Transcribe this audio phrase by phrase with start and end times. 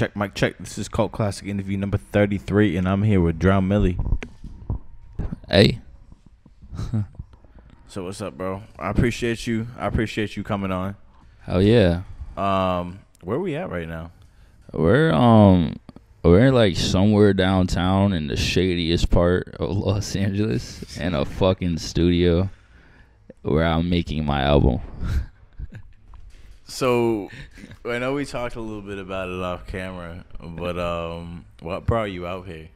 [0.00, 0.56] check, mic, check.
[0.56, 3.98] This is Cult Classic interview number 33, and I'm here with Drown Millie.
[5.46, 5.80] Hey.
[7.86, 8.62] so what's up, bro?
[8.78, 9.66] I appreciate you.
[9.78, 10.96] I appreciate you coming on.
[11.42, 12.04] Hell yeah.
[12.34, 14.10] Um, where we at right now?
[14.72, 15.78] We're um
[16.22, 22.48] we're like somewhere downtown in the shadiest part of Los Angeles in a fucking studio
[23.42, 24.80] where I'm making my album.
[26.70, 27.30] So,
[27.84, 32.12] I know we talked a little bit about it off camera, but um, what brought
[32.12, 32.68] you out here?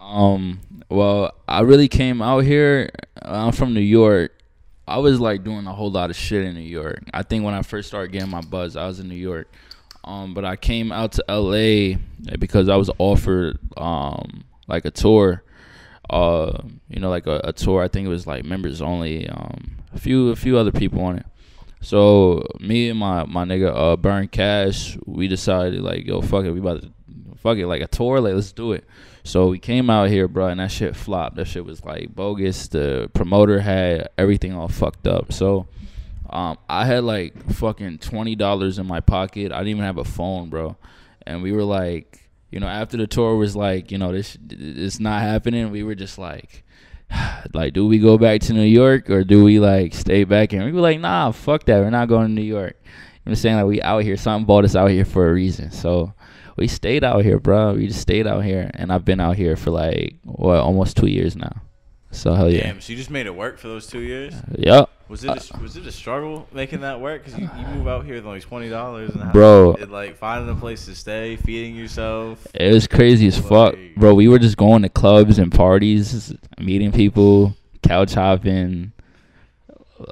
[0.00, 2.90] Um, well, I really came out here.
[3.20, 4.32] I'm from New York.
[4.86, 7.02] I was like doing a whole lot of shit in New York.
[7.12, 9.48] I think when I first started getting my buzz, I was in New York.
[10.04, 11.98] Um, but I came out to LA
[12.38, 15.42] because I was offered um like a tour.
[16.08, 17.82] Uh, you know, like a, a tour.
[17.82, 19.28] I think it was like members only.
[19.28, 21.26] Um, a few a few other people on it.
[21.82, 26.52] So me and my my nigga uh Burn Cash, we decided like, yo, fuck it,
[26.52, 26.92] we about to
[27.36, 28.84] fuck it, like a tour, like let's do it.
[29.24, 31.36] So we came out here, bro, and that shit flopped.
[31.36, 32.68] That shit was like bogus.
[32.68, 35.32] The promoter had everything all fucked up.
[35.32, 35.66] So
[36.30, 39.52] um, I had like fucking twenty dollars in my pocket.
[39.52, 40.76] I didn't even have a phone, bro.
[41.26, 44.98] And we were like, you know, after the tour was like, you know, this it's
[45.00, 45.70] not happening.
[45.70, 46.64] We were just like,
[47.54, 50.52] like, do we go back to New York or do we like stay back?
[50.52, 51.80] And we were like, nah, fuck that.
[51.80, 52.76] We're not going to New York.
[52.84, 52.90] You
[53.26, 53.56] know I'm saying?
[53.56, 54.16] Like we out here.
[54.16, 55.70] Something brought us out here for a reason.
[55.70, 56.12] So
[56.56, 57.74] we stayed out here, bro.
[57.74, 61.06] We just stayed out here, and I've been out here for like what almost two
[61.06, 61.62] years now.
[62.10, 62.64] So hell yeah.
[62.64, 64.34] Damn, so you just made it work for those two years?
[64.58, 64.90] Yep.
[65.08, 67.24] Was it a, was it a struggle making that work?
[67.24, 69.74] Because you, you move out here with only twenty dollars, and Bro.
[69.74, 72.46] it, like finding a place to stay, feeding yourself.
[72.54, 74.14] It was crazy as fuck, Like- bro.
[74.14, 78.92] We were just going to clubs and parties, meeting people, couch hopping.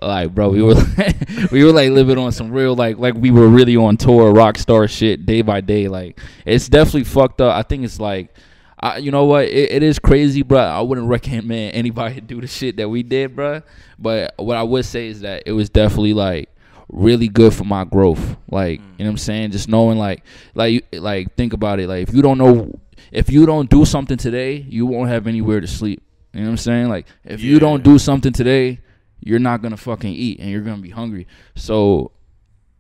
[0.03, 0.75] Like, bro, we were
[1.51, 4.59] we were like living on some real like like we were really on tour, rock
[4.59, 5.89] star shit, day by day.
[5.89, 7.57] Like, it's definitely fucked up.
[7.57, 8.33] I think it's like,
[8.81, 9.45] I, you know what?
[9.45, 10.59] It, it is crazy, bro.
[10.59, 13.63] I wouldn't recommend anybody do the shit that we did, bro.
[13.99, 16.49] But what I would say is that it was definitely like
[16.89, 18.37] really good for my growth.
[18.51, 18.85] Like, mm.
[18.99, 19.51] you know what I'm saying?
[19.51, 20.25] Just knowing like
[20.55, 21.89] like like think about it.
[21.89, 22.79] Like if you don't know
[23.13, 26.03] if you don't do something today, you won't have anywhere to sleep.
[26.33, 26.89] You know what I'm saying?
[26.89, 28.81] Like if you don't do something today,
[29.21, 31.27] you're not gonna fucking eat and you're gonna be hungry.
[31.55, 32.13] So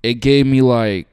[0.02, 1.08] it gave me like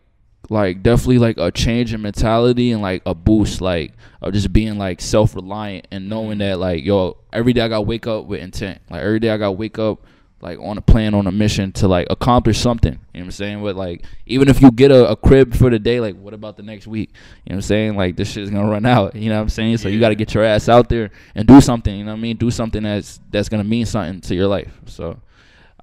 [0.50, 4.78] like definitely like a change in mentality and like a boost like of just being
[4.78, 8.40] like self reliant and knowing that like yo every day I gotta wake up with
[8.40, 8.82] intent.
[8.90, 10.06] Like every day I gotta wake up
[10.40, 12.94] like on a plan on a mission to like accomplish something.
[12.94, 13.64] You know what I'm saying?
[13.64, 16.58] But like even if you get a, a crib for the day, like what about
[16.58, 17.10] the next week?
[17.46, 17.98] You know what I'm saying?
[17.98, 19.16] Like this shit's gonna run out.
[19.16, 19.78] You know what I'm saying?
[19.78, 22.22] So you gotta get your ass out there and do something, you know what I
[22.22, 22.38] mean?
[22.38, 24.80] Do something that's that's gonna mean something to your life.
[24.86, 25.20] So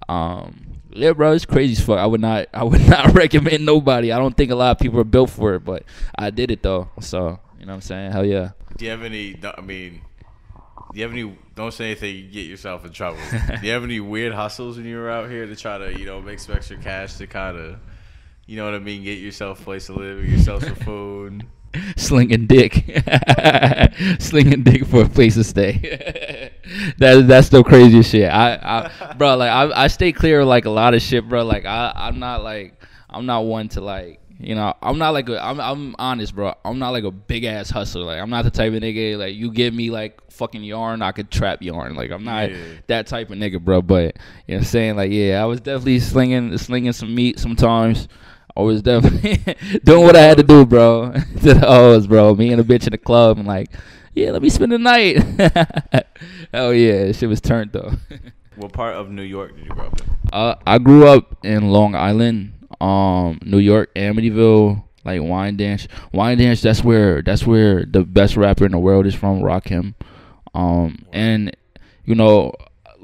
[0.09, 1.99] um yeah, bro, it's crazy as fuck.
[1.99, 4.13] I would not, I would not recommend nobody.
[4.13, 5.85] I don't think a lot of people are built for it, but
[6.17, 6.89] I did it though.
[7.01, 8.13] So you know what I'm saying?
[8.13, 8.51] Hell yeah.
[8.77, 9.37] Do you have any?
[9.43, 10.03] I mean,
[10.93, 11.37] do you have any?
[11.55, 12.17] Don't say anything.
[12.17, 13.19] You get yourself in trouble.
[13.31, 16.05] do you have any weird hustles when you were out here to try to, you
[16.05, 17.79] know, make some extra cash to kind of,
[18.47, 21.47] you know what I mean, get yourself a place to live, get yourself some food.
[21.97, 22.85] Slinging dick,
[24.21, 25.73] slinging dick for a place to stay.
[26.99, 28.31] that that's the craziest shit.
[28.31, 31.45] I, I bro, like I, I stay clear of like a lot of shit, bro.
[31.45, 32.75] Like I, I'm not like
[33.11, 36.55] I'm not one to like you know I'm not like a I'm I'm honest, bro.
[36.65, 38.05] I'm not like a big ass hustler.
[38.05, 41.13] Like I'm not the type of nigga like you give me like fucking yarn, I
[41.13, 41.95] could trap yarn.
[41.95, 42.57] Like I'm not Yeah.
[42.89, 43.83] that type of nigga, bro.
[43.83, 44.11] But you know
[44.47, 44.97] what I'm saying?
[44.97, 48.09] Like yeah, I was definitely slinging slinging some meat sometimes.
[48.57, 49.39] I was definitely
[49.85, 51.13] doing what I had to do, bro.
[51.43, 52.35] to the hoes, bro.
[52.35, 53.71] Me and a bitch in the club and like,
[54.15, 55.23] yeah, let me spend the night.
[56.53, 57.93] Hell yeah, shit was turned though.
[58.57, 60.07] What part of New York did you grow up in?
[60.33, 65.89] uh, I grew up in Long Island, um, New York, Amityville, like Wyandanch.
[66.13, 69.95] Wine Dance, that's where that's where the best rapper in the world is from, Rakim.
[70.55, 71.57] Um, and
[72.05, 72.53] you know,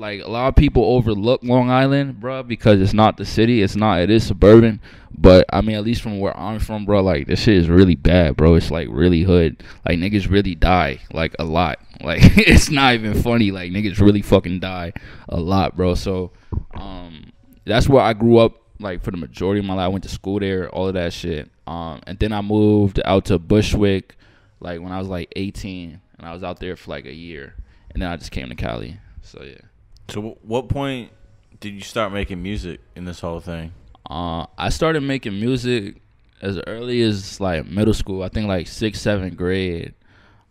[0.00, 3.62] like a lot of people overlook Long Island, bro, because it's not the city.
[3.62, 4.00] It's not.
[4.00, 4.80] It is suburban,
[5.16, 7.96] but I mean, at least from where I'm from, bro, like this shit is really
[7.96, 8.54] bad, bro.
[8.54, 9.62] It's like really hood.
[9.86, 11.78] Like niggas really die, like a lot.
[12.02, 13.50] Like it's not even funny.
[13.50, 14.94] Like niggas really fucking die
[15.28, 15.94] a lot, bro.
[15.94, 16.30] So,
[16.72, 17.30] um,
[17.66, 18.54] that's where I grew up.
[18.78, 21.12] Like for the majority of my life, I went to school there, all of that
[21.12, 21.50] shit.
[21.66, 24.16] Um, and then I moved out to Bushwick,
[24.60, 27.54] like when I was like 18, and I was out there for like a year,
[27.90, 28.98] and then I just came to Cali.
[29.20, 29.60] So yeah.
[30.10, 31.12] So, what point
[31.60, 33.72] did you start making music in this whole thing?
[34.08, 36.00] Uh, I started making music
[36.42, 38.22] as early as like middle school.
[38.22, 39.94] I think like sixth, seventh grade.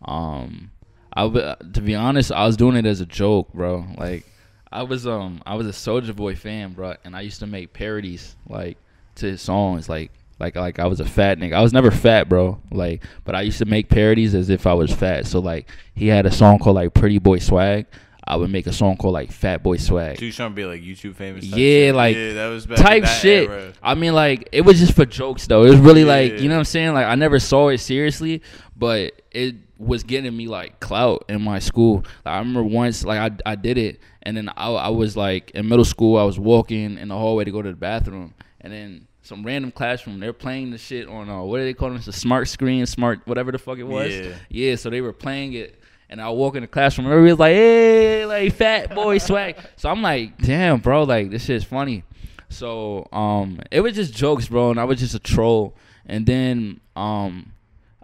[0.06, 0.72] Um,
[1.14, 3.86] I to be honest, I was doing it as a joke, bro.
[3.98, 4.26] Like,
[4.72, 7.74] I was um, I was a Soulja Boy fan, bro, and I used to make
[7.74, 8.78] parodies like
[9.16, 9.90] to his songs.
[9.90, 11.54] Like, Like like I was a fat nigga.
[11.54, 12.62] I was never fat, bro.
[12.72, 15.26] Like, but I used to make parodies as if I was fat.
[15.26, 17.88] So like he had a song called like Pretty Boy Swag.
[18.24, 20.20] I would make a song called like Fat Boy Swag.
[20.20, 21.46] So you trying to be like YouTube famous?
[21.46, 21.96] Yeah, shit?
[21.96, 23.50] like, yeah, that was type that shit.
[23.50, 23.74] era.
[23.82, 25.64] I mean, like it was just for jokes though.
[25.64, 26.38] It was really like Yeah.
[26.40, 26.94] you know what I'm saying.
[26.94, 28.42] Like I never saw it seriously,
[28.76, 32.04] but it was getting me like clout in my school.
[32.26, 35.52] Like, I remember once like I I did it, and then I I was like
[35.52, 36.18] in middle school.
[36.18, 39.72] I was walking in the hallway to go to the bathroom, and then some random
[39.72, 41.98] classroom they're playing the shit on uh what do they call it?
[41.98, 44.12] It's a smart screen, smart whatever the fuck it was.
[44.14, 44.34] Yeah.
[44.50, 45.79] Yeah, so they were playing it.
[46.10, 49.58] And I walk in the classroom, and everybody was like, "Hey, like fat boy swag."
[49.76, 52.04] So I'm like, "Damn, bro, like this shit's funny."
[52.50, 55.76] So um, it was just jokes, bro, and I was just a troll.
[56.06, 57.54] And then um,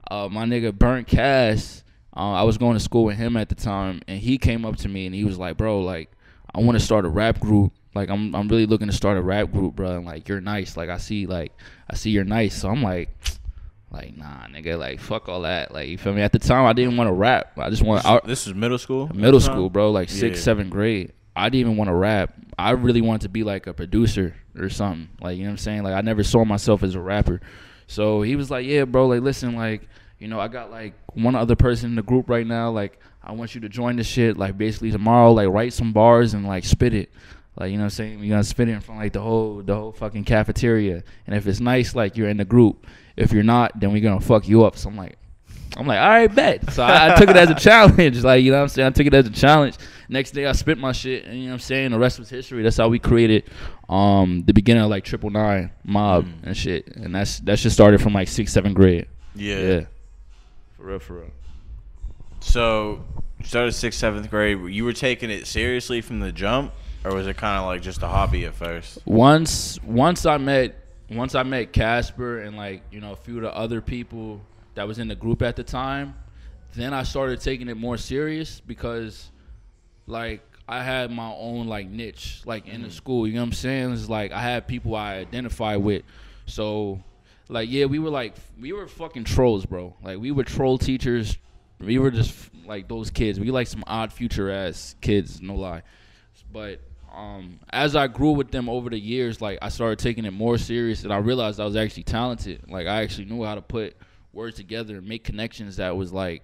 [0.09, 1.81] uh, my nigga Burn Cash,
[2.15, 4.77] uh, I was going to school with him at the time, and he came up
[4.77, 6.11] to me and he was like, "Bro, like
[6.53, 7.73] I want to start a rap group.
[7.95, 9.97] Like I'm I'm really looking to start a rap group, bro.
[9.97, 10.77] And like you're nice.
[10.77, 11.51] Like I see like
[11.89, 12.55] I see you're nice.
[12.55, 13.09] So I'm like."
[13.95, 14.77] Like nah, nigga.
[14.77, 15.73] Like fuck all that.
[15.73, 16.21] Like you feel me?
[16.21, 17.57] At the time, I didn't want to rap.
[17.57, 18.05] I just want.
[18.05, 19.09] I, this is middle school.
[19.13, 20.43] middle school, bro, like sixth, Yeah.
[20.43, 21.13] seventh grade.
[21.35, 22.33] I didn't even want to rap.
[22.57, 25.09] I really wanted to be like a producer or something.
[25.21, 25.83] Like, you know what I'm saying?
[25.83, 27.39] Like I never saw myself as a rapper.
[27.87, 29.87] So he was like, Yeah, bro, like listen, like,
[30.19, 32.71] you know, I got like one other person in the group right now.
[32.71, 34.37] Like, I want you to join the shit.
[34.37, 37.11] Like basically tomorrow, like write some bars and like spit it.
[37.57, 38.19] Like, you know what I'm saying?
[38.19, 41.03] You're gonna spit it in front of like the whole the whole fucking cafeteria.
[41.25, 42.85] And if it's nice, like you're in the group.
[43.15, 44.77] If you're not, then we're gonna fuck you up.
[44.77, 45.17] So I'm like,
[45.77, 46.71] I'm like, all right, bet.
[46.73, 48.23] So I, I took it as a challenge.
[48.23, 48.87] Like, you know what I'm saying?
[48.87, 49.75] I took it as a challenge.
[50.09, 51.91] Next day I spit my shit and you know what I'm saying?
[51.91, 52.61] The rest was history.
[52.61, 53.45] That's how we created
[53.87, 56.33] um the beginning of like triple nine mob Mm.
[56.43, 56.87] and shit.
[56.95, 59.07] And that's that shit started from like sixth, seventh grade.
[59.33, 59.59] Yeah.
[59.59, 59.81] Yeah.
[60.77, 61.31] For real, for real.
[62.41, 63.03] So
[63.39, 64.59] you started sixth, seventh grade.
[64.73, 66.71] You were taking it seriously from the jump,
[67.05, 68.99] or was it kind of like just a hobby at first?
[69.05, 70.75] once once I met
[71.09, 74.41] once I met Casper and like you know a few of the other people
[74.73, 76.15] that was in the group at the time,
[76.73, 79.31] then I started taking it more serious because
[80.07, 82.91] like I had my own like niche like in the mm.
[82.91, 83.27] school.
[83.27, 83.93] You know what I'm saying?
[83.93, 86.03] It's like I had people I identify with.
[86.47, 87.03] So
[87.49, 89.95] like yeah, we were like we were fucking trolls, bro.
[90.03, 91.37] Like we were troll teachers.
[91.79, 93.39] We were just like those kids.
[93.39, 95.83] We like some odd future ass kids, no lie.
[96.51, 96.79] But
[97.15, 100.57] um, as I grew with them over the years, like I started taking it more
[100.57, 102.69] serious, and I realized I was actually talented.
[102.69, 103.95] Like I actually knew how to put
[104.33, 106.43] words together and make connections that was like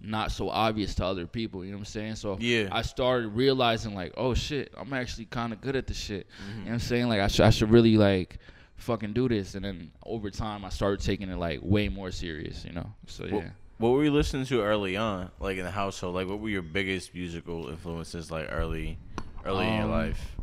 [0.00, 1.64] not so obvious to other people.
[1.64, 2.14] You know what I'm saying?
[2.16, 2.68] So Yeah.
[2.70, 6.26] I started realizing like, oh shit, I'm actually kind of good at this shit.
[6.48, 7.08] You know what I'm saying?
[7.08, 8.38] Like I should I should really like
[8.76, 9.54] fucking do this.
[9.54, 12.64] And then over time, I started taking it like way more serious.
[12.64, 12.92] You know?
[13.06, 13.34] So yeah.
[13.34, 13.44] What,
[13.78, 16.16] what were you listening to early on, like in the household?
[16.16, 18.98] Like, what were your biggest musical influences, like early,
[19.44, 20.36] early in your Um, life?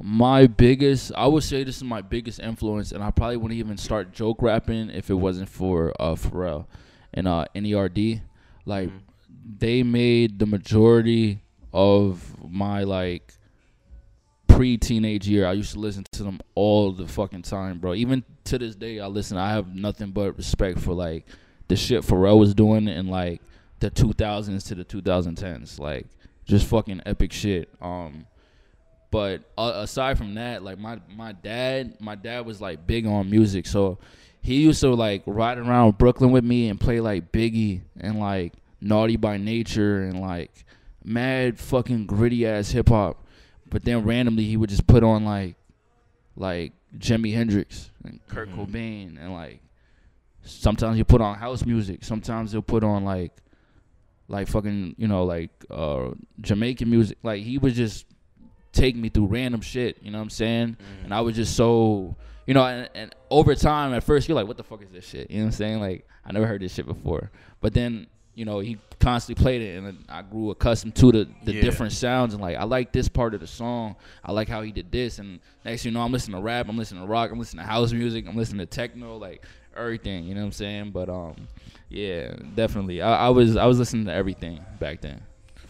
[0.00, 3.76] My biggest, I would say this is my biggest influence, and I probably wouldn't even
[3.76, 6.66] start joke rapping if it wasn't for uh, Pharrell
[7.12, 8.20] and uh, NERD.
[8.64, 8.90] Like,
[9.58, 11.40] they made the majority
[11.72, 13.34] of my like
[14.46, 15.46] pre-teenage year.
[15.46, 17.94] I used to listen to them all the fucking time, bro.
[17.94, 19.36] Even to this day, I listen.
[19.36, 21.26] I have nothing but respect for like
[21.68, 23.42] the shit Pharrell was doing in like
[23.80, 25.78] the 2000s to the 2010s.
[25.78, 26.06] Like,
[26.44, 27.68] just fucking epic shit.
[27.80, 28.26] Um,
[29.10, 33.30] but uh, aside from that, like my my dad, my dad was like big on
[33.30, 33.98] music, so
[34.40, 38.54] he used to like ride around Brooklyn with me and play like Biggie and like
[38.80, 40.64] Naughty by Nature and like
[41.04, 43.24] mad fucking gritty ass hip hop.
[43.70, 45.56] But then randomly he would just put on like
[46.36, 48.56] like Jimi Hendrix and Kurt Mhm.
[48.56, 49.60] Cobain and like
[50.42, 52.04] sometimes he'll put on house music.
[52.04, 53.32] Sometimes he'll put on like
[54.28, 56.10] like fucking you know like uh
[56.40, 57.18] Jamaican music.
[57.22, 58.06] Like he was just
[58.72, 59.98] take me through random shit.
[60.02, 60.76] You know what I'm saying?
[61.04, 64.46] And I was just so you know, and, and over time at first you're like,
[64.48, 65.30] what the fuck is this shit?
[65.30, 65.80] You know what I'm saying?
[65.80, 67.30] Like I never heard this shit before.
[67.60, 71.54] But then you know he constantly played it, and I grew accustomed to the the
[71.54, 71.60] Yeah.
[71.62, 73.96] different sounds and like I like this part of the song.
[74.24, 76.68] I like how he did this, and next thing you know I'm listening to rap,
[76.68, 79.44] I'm listening to rock, I'm listening to house music, I'm listening to techno, like
[79.76, 80.24] everything.
[80.24, 80.90] You know what I'm saying?
[80.92, 81.48] But um,
[81.88, 83.02] yeah, definitely.
[83.02, 85.20] I, I was I was listening to everything back then.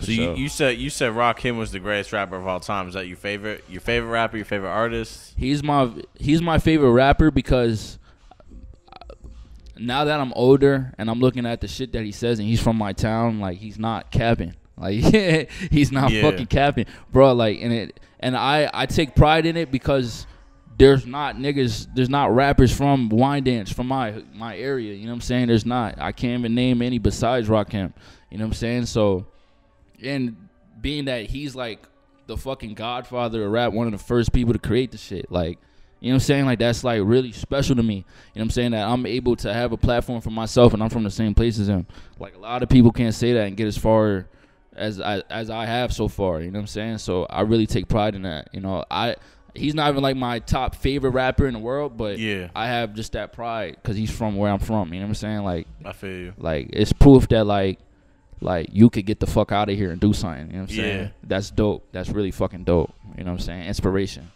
[0.01, 0.37] So you, sure.
[0.37, 2.87] you said you said Rakim was the greatest rapper of all time.
[2.89, 3.65] Is that your favorite?
[3.69, 4.37] Your favorite rapper?
[4.37, 5.35] Your favorite artist?
[5.37, 7.99] He's my he's my favorite rapper because
[9.77, 12.61] now that I'm older and I'm looking at the shit that he says and he's
[12.63, 14.55] from my town, like he's not capping.
[14.77, 14.95] Like
[15.71, 16.23] he's not Yeah.
[16.23, 17.33] fucking capping, bro.
[17.33, 20.27] Like and it and I I take pride in it because
[20.77, 24.95] there's not niggas, there's not rappers from Wyandanch from my my area.
[24.95, 25.49] You know what I'm saying?
[25.49, 25.97] There's not.
[25.99, 27.93] I can't even name any besides Rakim.
[28.31, 28.87] You know what I'm saying?
[28.87, 29.27] So
[30.03, 30.37] and
[30.81, 31.81] being that he's like
[32.27, 35.59] the fucking godfather of rap, one of the first people to create the shit, like
[36.01, 36.45] You know what I'm saying?
[36.47, 37.95] Like that's like really special to me.
[37.97, 38.71] You know what I'm saying?
[38.73, 41.59] That I'm able to have a platform for myself and I'm from the same place
[41.59, 41.87] as him.
[42.19, 44.27] Like a lot of people can't say that and get as far
[44.77, 46.41] as I as I have so far.
[46.41, 46.99] You know what I'm saying?
[46.99, 48.51] So I really take pride in that.
[48.53, 49.17] You know, I
[49.55, 52.51] he's not even like my top favorite rapper in the world, but Yeah.
[52.55, 54.93] I have just that pride because he's from where I'm from.
[54.93, 55.39] You know what I'm saying?
[55.45, 56.35] Like I feel you.
[56.37, 57.81] like it's proof that like
[58.41, 60.47] like you could get the fuck out of here and do something.
[60.49, 60.83] You know what I'm Yeah.
[60.83, 61.11] saying?
[61.25, 61.89] That's dope.
[61.93, 62.93] That's really fucking dope.
[63.17, 63.67] You know what I'm saying?
[63.67, 64.31] Inspiration.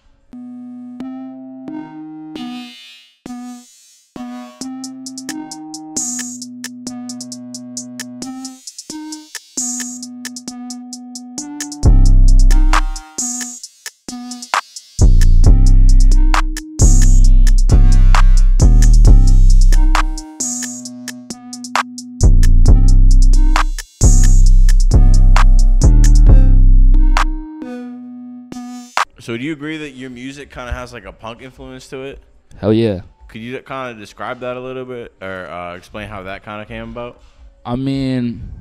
[29.32, 32.02] So do you agree that your music kind of has like a punk influence to
[32.02, 32.18] it?
[32.58, 33.00] Hell yeah.
[33.28, 36.60] Could you kind of describe that a little bit, or uh, explain how that kind
[36.60, 37.18] of came about?
[37.64, 38.52] I mean,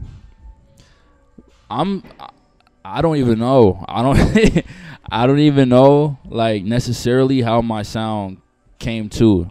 [1.69, 2.01] I'm.
[2.85, 3.83] I don't even know.
[3.85, 4.65] I don't.
[5.11, 8.37] I don't even know like necessarily how my sound
[8.79, 9.49] came to.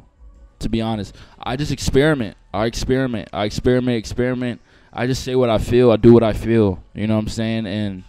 [0.60, 2.38] To be honest, I just experiment.
[2.54, 3.28] I experiment.
[3.34, 3.98] I experiment.
[3.98, 4.62] Experiment.
[4.90, 5.90] I just say what I feel.
[5.90, 6.82] I do what I feel.
[6.94, 7.66] You know what I'm saying?
[7.66, 8.04] And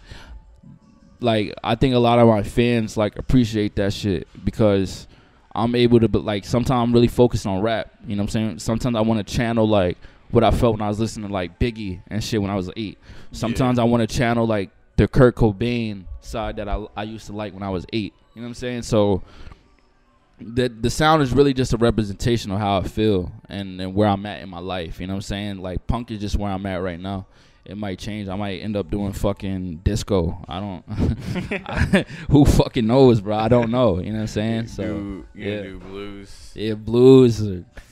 [1.22, 5.06] like, I think a lot of my fans like appreciate that shit because
[5.54, 6.08] I'm able to.
[6.08, 7.90] But like, sometimes I'm really focused on rap.
[8.06, 8.58] You know what I'm saying?
[8.58, 9.98] Sometimes I want to channel like
[10.30, 12.70] what I felt when I was listening to like Biggie and shit when I was
[12.76, 12.98] eight.
[13.32, 17.32] Sometimes I want to channel like the Kurt Cobain side that I I used to
[17.32, 18.14] like when I was eight.
[18.34, 18.82] You know what I'm saying?
[18.82, 19.22] So
[20.40, 24.08] the the sound is really just a representation of how I feel and, and where
[24.08, 25.00] I'm at in my life.
[25.00, 25.58] You know what I'm saying?
[25.58, 27.26] Like punk is just where I'm at right now.
[27.64, 28.28] It might change.
[28.28, 30.44] I might end up doing fucking disco.
[30.48, 30.84] I don't.
[30.88, 33.36] I- who fucking knows, bro?
[33.36, 34.00] I don't know.
[34.00, 34.66] You know what I'm saying?
[34.66, 35.62] So do, yeah.
[35.62, 36.50] do blues.
[36.54, 37.40] yeah, blues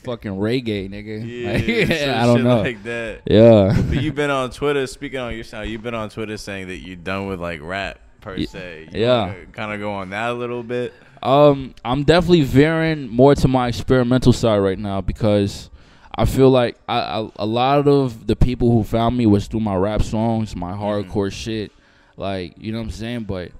[0.03, 1.23] fucking reggae, nigga.
[1.25, 1.51] Yeah,
[1.87, 2.61] Like, some I don't know.
[2.61, 3.21] like that.
[3.25, 3.81] yeah.
[3.89, 5.69] But you've been on Twitter speaking on your sound.
[5.69, 8.89] You've been on Twitter saying that you're done with like rap per se.
[8.91, 9.33] yeah.
[9.53, 10.93] Kind of go on that a little bit.
[11.23, 15.69] Um, I'm definitely veering more to my experimental side right now because
[16.15, 19.61] I feel like I, I a lot of the people who found me was through
[19.61, 20.79] my rap songs, my mm.
[20.79, 21.71] hardcore shit,
[22.17, 23.23] like you know what I'm saying.
[23.23, 23.51] But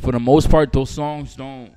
[0.00, 1.74] for the most part, those songs don't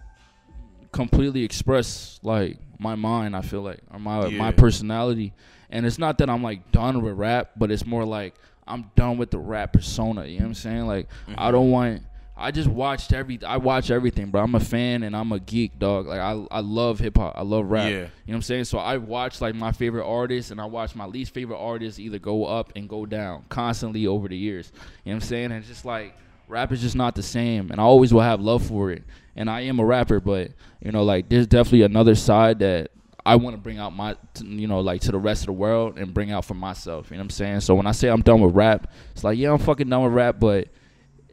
[0.91, 3.35] completely express like my mind.
[3.35, 5.33] I feel like or my my personality,
[5.69, 8.35] and it's not that I'm like done with rap, but it's more like
[8.67, 10.25] I'm done with the rap persona.
[10.25, 10.87] You know what I'm saying?
[10.87, 11.51] Like I mm-hmm.
[11.51, 12.03] don't want.
[12.39, 13.39] I just watched every.
[13.43, 14.43] I watch everything, bro.
[14.43, 16.05] I'm a fan and I'm a geek, dog.
[16.05, 17.33] Like I, I love hip hop.
[17.35, 17.85] I love rap.
[17.85, 17.95] Yeah.
[17.95, 18.65] You know what I'm saying?
[18.65, 22.19] So I watch like my favorite artists and I watch my least favorite artists either
[22.19, 24.71] go up and go down constantly over the years.
[25.03, 25.45] You know what I'm saying?
[25.45, 26.15] And it's just like
[26.47, 29.03] rap is just not the same, and I always will have love for it.
[29.35, 32.91] And I am a rapper, but you know, like there's definitely another side that
[33.25, 35.97] I want to bring out my, you know, like to the rest of the world
[35.97, 37.11] and bring out for myself.
[37.11, 37.59] You know what I'm saying?
[37.61, 40.13] So when I say I'm done with rap, it's like yeah, I'm fucking done with
[40.13, 40.69] rap, but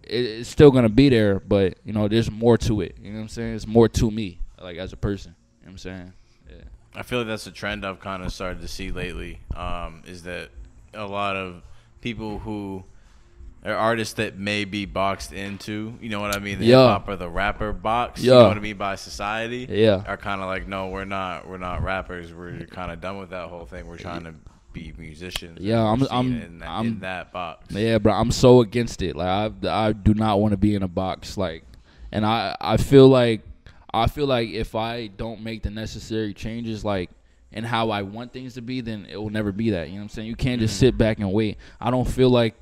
[0.06, 1.40] it's still gonna be there.
[1.40, 2.96] But you know, there's more to it.
[3.00, 3.54] You know what I'm saying?
[3.54, 5.34] It's more to me, like as a person.
[5.60, 6.12] You know what I'm saying?
[6.50, 6.56] Yeah.
[6.94, 9.40] I feel like that's a trend I've kind of started to see lately.
[9.56, 10.50] Um, is that
[10.92, 11.62] a lot of
[12.00, 12.84] people who
[13.64, 16.82] are artists that may be boxed into, you know what I mean, the Yeah.
[16.82, 18.32] hip hop or the rapper box, yeah.
[18.34, 20.02] you know what I mean, by society, Yeah.
[20.06, 22.32] are kind of like, no, we're not, we're not rappers.
[22.32, 23.86] We're kind of done with that whole thing.
[23.86, 24.34] We're trying to
[24.74, 25.58] be musicians.
[25.60, 27.74] Yeah, I'm- I'm- in that, I'm- in that box.
[27.74, 29.16] Yeah, bro, I'm so against it.
[29.16, 29.28] Like
[29.64, 31.64] I I do not want to be in a box like
[32.12, 33.42] and I I feel like
[33.92, 37.10] I feel like if I don't make the necessary changes like
[37.52, 39.88] and how I want things to be, then it will never be that.
[39.88, 40.28] You know what I'm saying?
[40.28, 40.86] You can't just mm-hmm.
[40.86, 41.56] sit back and wait.
[41.80, 42.54] I don't feel like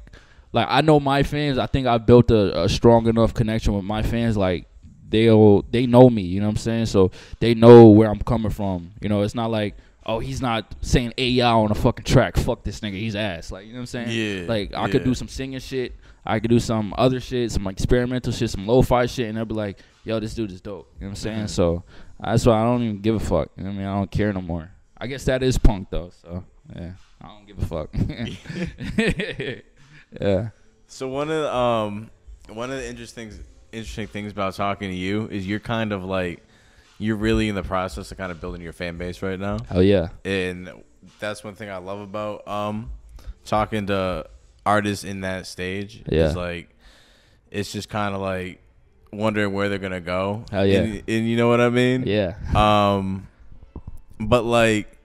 [0.53, 3.85] like I know my fans, I think I've built a, a strong enough connection with
[3.85, 4.67] my fans like
[5.09, 6.87] they'll they know me, you know what I'm saying?
[6.87, 8.93] So they know where I'm coming from.
[9.01, 12.37] You know, it's not like oh, he's not saying "Hey y'all" on a fucking track.
[12.37, 13.51] Fuck this nigga, he's ass.
[13.53, 14.09] Like you know what I'm saying?
[14.11, 15.95] Yeah, Like I could do some singing shit.
[16.25, 19.55] I could do some other shit, some experimental shit, some lo-fi shit, and they'll be
[19.55, 21.45] like, "Yo, this dude is dope." You know what I'm saying?
[21.45, 21.49] Mhm.
[21.51, 21.83] So
[22.21, 23.49] that's why I don't even give a fuck.
[23.57, 23.87] You know what I mean?
[23.87, 24.71] I don't care no more.
[24.99, 26.11] I guess that is punk though.
[26.23, 26.45] So
[26.77, 27.91] yeah, I don't give a fuck.
[30.21, 30.49] yeah.
[30.87, 32.11] So one of the, um
[32.49, 33.33] one of the interesting
[33.73, 36.45] interesting things about talking to you is you're kind of like
[37.03, 39.59] you're really in the process of kind of building your fan base right now.
[39.69, 40.09] Hell yeah.
[40.25, 40.71] and
[41.19, 42.91] that's one thing I love about um
[43.45, 44.27] talking to
[44.65, 46.03] artists in that stage.
[46.09, 46.29] Yeah.
[46.29, 46.69] is like
[47.51, 48.61] it's just kind of like
[49.13, 50.45] wondering where they're gonna go.
[50.51, 50.81] Hell yeah.
[50.81, 52.05] and, and you know what I mean.
[52.07, 52.37] Yeah.
[52.55, 53.29] Um,
[54.19, 54.99] but like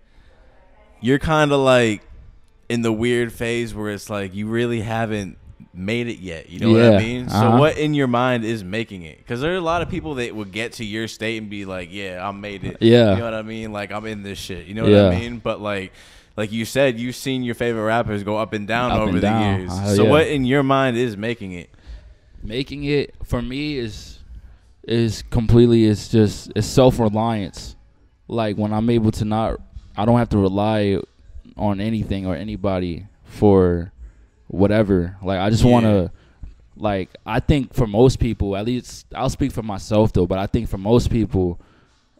[1.01, 2.01] you're kind of like
[2.69, 5.37] in the weird phase where it's like you really haven't
[5.77, 6.49] made it yet.
[6.49, 7.27] You know what I Yeah, mean?
[7.27, 7.41] uh-huh.
[7.53, 9.17] So what in your mind is making it?
[9.19, 11.65] Because there are a lot of people that would get to your state and be
[11.65, 13.11] like, "Yeah, I made it." Yeah.
[13.13, 13.71] You know what I mean?
[13.71, 14.65] Like I'm in this shit.
[14.67, 15.39] You know what I mean?
[15.39, 15.91] But like.
[16.35, 19.17] Like you said, you've seen your favorite rappers go up and down Up over and
[19.17, 19.59] the down.
[19.61, 19.71] years.
[19.71, 20.09] Uh, so yeah.
[20.11, 21.71] what in your mind is making it?
[22.43, 24.19] making it for me is
[24.87, 27.75] is completely it's just it's self reliance.
[28.27, 29.59] Like when I'm able to not
[29.97, 30.99] I don't have to rely
[31.57, 33.91] on anything or anybody for
[34.47, 35.17] whatever.
[35.23, 35.71] Like I just Yeah.
[35.71, 36.11] want to
[36.75, 40.47] like I think for most people, at least I'll speak for myself though, but I
[40.47, 41.59] think for most people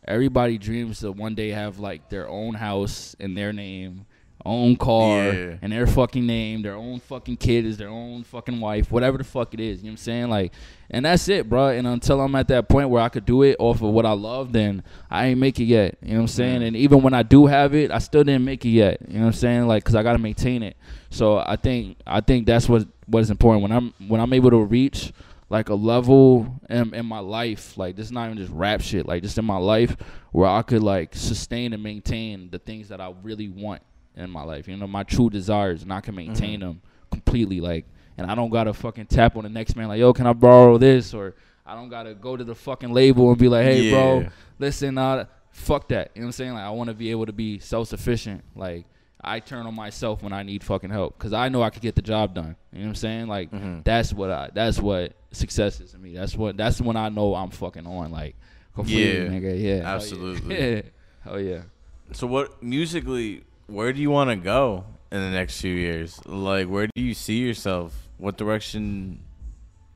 [0.07, 4.05] everybody dreams to one day have like their own house in their name,
[4.47, 5.55] own car Yeah.
[5.61, 9.23] in their fucking name, their own fucking kid is their own fucking wife, whatever the
[9.23, 9.79] fuck it is.
[9.79, 10.29] You know what I'm saying?
[10.29, 10.53] Like,
[10.89, 11.67] and that's it, bro.
[11.69, 14.13] And until I'm at that point where I could do it off of what I
[14.13, 15.97] love, then I ain't make it yet.
[16.01, 16.63] You know what I'm saying?
[16.63, 18.99] And even when I do have it, I still didn't make it yet.
[19.07, 19.67] You know what I'm saying?
[19.67, 20.77] Like, cause I gotta maintain it.
[21.09, 24.49] So I think I think that's what what is important when I'm when I'm able
[24.51, 25.11] to reach
[25.49, 29.05] like a level in, in my life, like this is not even just rap shit,
[29.05, 29.95] like just in my life
[30.33, 33.81] where I could like sustain and maintain the things that I really want
[34.17, 34.67] in my life.
[34.67, 36.81] You know, my true desires, and I can maintain them
[37.11, 37.61] completely.
[37.61, 37.85] Like,
[38.17, 40.77] and I don't gotta fucking tap on the next man like, yo, can I borrow
[40.77, 41.13] this?
[41.13, 44.27] Or I don't gotta go to the fucking label and be like, hey, bro,
[44.59, 46.11] listen, uh, fuck that.
[46.15, 46.53] You know what I'm saying?
[46.53, 48.43] Like, I want to be able to be self sufficient.
[48.55, 48.85] Like,
[49.19, 51.95] I turn on myself when I need fucking help because I know I could get
[51.95, 52.55] the job done.
[52.71, 53.27] You know what I'm saying?
[53.27, 53.83] Like, Mhm.
[53.83, 54.49] that's what I.
[54.53, 56.13] That's what success is to me.
[56.13, 56.55] That's what.
[56.55, 58.11] That's when I know I'm fucking on.
[58.11, 58.35] Like,
[58.75, 59.61] completely, Yeah, nigga.
[59.61, 59.93] Yeah, yeah.
[59.95, 60.75] absolutely.
[60.75, 60.81] Yeah.
[61.23, 61.61] Hell yeah.
[62.13, 63.43] So what musically?
[63.67, 66.19] Where do you want to go in the next few years?
[66.25, 68.07] Like, where do you see yourself?
[68.17, 69.19] What direction,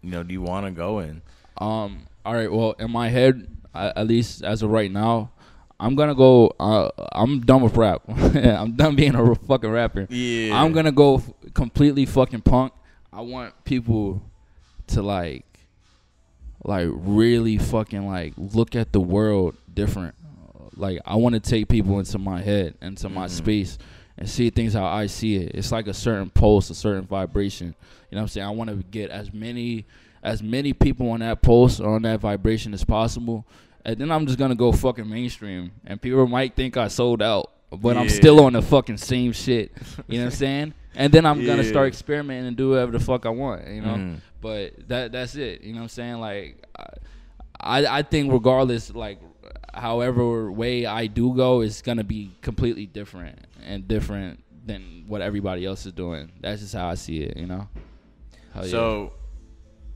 [0.02, 1.22] you know, do you want to go in?
[1.58, 2.08] Um.
[2.24, 2.52] All right.
[2.52, 5.32] Well, in my head, I, at least as of right now,
[5.80, 6.54] I'm gonna go.
[6.60, 8.04] Uh, I'm done with rap.
[8.08, 10.06] I'm done being a fucking rapper.
[10.10, 12.74] Yeah, I'm gonna go f- completely fucking punk.
[13.12, 14.22] I want people
[14.88, 15.46] to like,
[16.64, 20.14] like really fucking like look at the world different.
[20.76, 23.30] Like I want to take people into my head, into my Mhm.
[23.30, 23.78] space,
[24.18, 25.52] and see things how I see it.
[25.56, 27.68] It's like a certain pulse, a certain vibration.
[28.10, 28.48] You know what I'm saying?
[28.48, 29.86] I want to get as many
[30.24, 33.46] as many people on that pulse or on that vibration as possible.
[33.84, 37.52] And then I'm just gonna go fucking mainstream, and people might think I sold out,
[37.72, 39.72] but I'm still on the fucking same shit.
[40.08, 40.74] You know what I'm saying?
[40.96, 43.68] And then I'm gonna start experimenting and do whatever the fuck I want.
[43.68, 43.96] You know?
[43.96, 44.16] Mhm.
[44.42, 45.64] But that that's it.
[45.64, 46.20] You know what I'm saying?
[46.20, 46.64] Like,
[47.60, 49.20] I I think regardless, like,
[49.74, 55.66] however way I do go is gonna be completely different and different than what everybody
[55.66, 56.32] else is doing.
[56.42, 57.38] That's just how I see it.
[57.38, 57.68] You know?
[58.54, 58.72] Hell yeah.
[58.72, 59.14] So,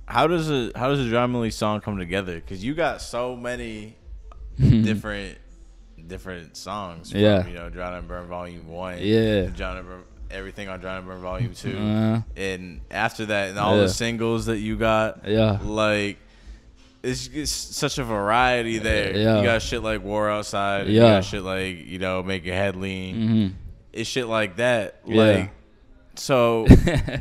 [0.07, 2.35] how does a how does a John Lee song come together?
[2.35, 3.95] Because you got so many
[4.59, 5.37] different
[6.07, 7.11] different songs.
[7.11, 7.47] From, Yeah.
[7.47, 8.97] you know, Drown and Burn Volume One.
[8.99, 9.47] Yeah.
[9.47, 11.77] Drown and Burn, everything on Drown and Burn Volume Two.
[11.77, 13.83] Uh, and after that, and all Yeah.
[13.83, 15.59] the singles that you got, yeah.
[15.63, 16.17] like.
[17.05, 19.15] It's just such a variety there.
[19.15, 19.37] Yeah.
[19.39, 20.87] You got shit like War Outside.
[20.87, 21.15] You Yeah.
[21.15, 23.15] got shit like, you know, Make Your Head Lean.
[23.15, 23.47] hmm
[23.93, 24.99] It's shit like that.
[25.05, 25.23] Yeah.
[25.23, 25.51] Like,
[26.15, 26.65] so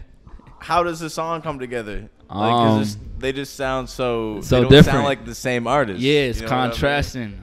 [0.59, 2.09] how does the song come together?
[2.31, 4.85] Like, Um, it's- they just sound so, so different.
[4.87, 6.01] sound like the same artist.
[6.01, 6.71] Yeah, it's You know what I mean?
[6.73, 7.41] contrasting.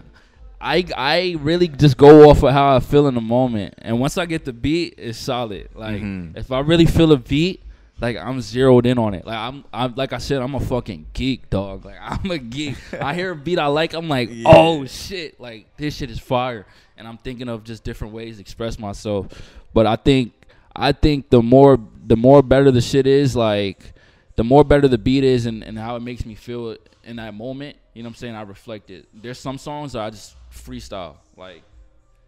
[0.63, 4.17] I, I really just go off of how I feel in the moment, and once
[4.19, 5.69] I get the beat, it's solid.
[5.73, 6.37] Like Mhm.
[6.37, 7.63] if I really feel a beat,
[8.01, 9.25] like I'm zeroed in on it.
[9.25, 11.85] Like I'm, I'm like I said, I'm a fucking geek, dog.
[11.85, 12.75] Like I'm a geek.
[12.99, 14.45] I hear a beat I like, I'm like, Yeah.
[14.47, 16.65] oh shit, like this shit is fire,
[16.97, 19.27] and I'm thinking of just different ways to express myself.
[19.73, 20.33] But I think,
[20.75, 23.93] I think the more, the more better the shit is, like
[24.35, 27.33] the more better the beat is and, and how it makes me feel in that
[27.33, 28.35] moment, you know what I'm saying?
[28.35, 29.07] I reflect it.
[29.13, 31.61] There's some songs that I just freestyle, like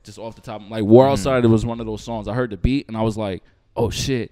[0.04, 0.62] just off the top.
[0.70, 1.12] Like War mm.
[1.12, 2.28] Outside, it was one of those songs.
[2.28, 3.42] I heard the beat and I was like,
[3.76, 4.32] oh shit.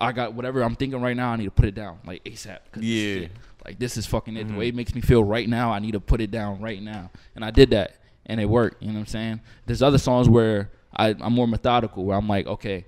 [0.00, 1.30] I got whatever I'm thinking right now.
[1.32, 2.58] I need to put it down like ASAP.
[2.72, 3.14] 'cause this Yeah.
[3.22, 3.30] shit-
[3.64, 4.48] like this is fucking it.
[4.48, 6.80] The way it makes me feel right now, I need to put it down right
[6.80, 7.10] now.
[7.34, 8.80] And I did that, and it worked.
[8.82, 9.40] You know what I'm saying?
[9.66, 12.86] There's other songs where I, I'm more methodical, where I'm like, okay,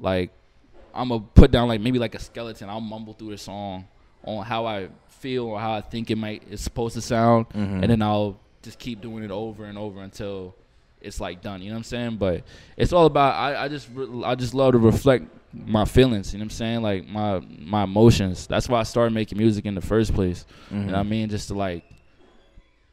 [0.00, 0.30] like
[0.94, 2.70] I'm gonna put down like maybe like a skeleton.
[2.70, 3.86] I'll mumble through the song
[4.24, 7.82] on how I feel or how I think it might it's supposed to sound, Mhm.
[7.82, 10.54] and then I'll just keep doing it over and over until
[11.02, 11.60] it's like done.
[11.60, 12.16] You know what I'm saying?
[12.16, 12.44] But
[12.76, 13.88] it's all about I, I just
[14.24, 15.26] I just love to reflect
[15.66, 16.32] my feelings.
[16.32, 16.82] You know what I'm saying?
[16.82, 18.46] Like my my emotions.
[18.46, 20.44] That's why I started making music in the first place.
[20.70, 21.08] You know what I Mhm.
[21.08, 21.28] mean?
[21.30, 21.84] Just to like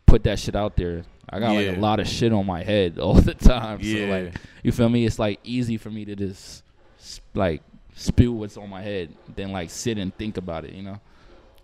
[0.05, 1.03] put that shit out there.
[1.29, 3.79] I got like a lot of shit on my head all the time.
[3.81, 4.05] Yeah.
[4.05, 5.05] So like you feel me?
[5.05, 6.63] It's like easy for me to just
[6.99, 7.61] s- like
[7.95, 10.99] spew what's on my head than like sit and think about it, you know?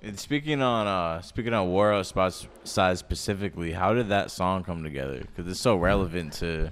[0.02, 5.20] And speaking on uh speaking on War Outside specifically, how did that song come together?
[5.22, 6.72] Because it's so relevant to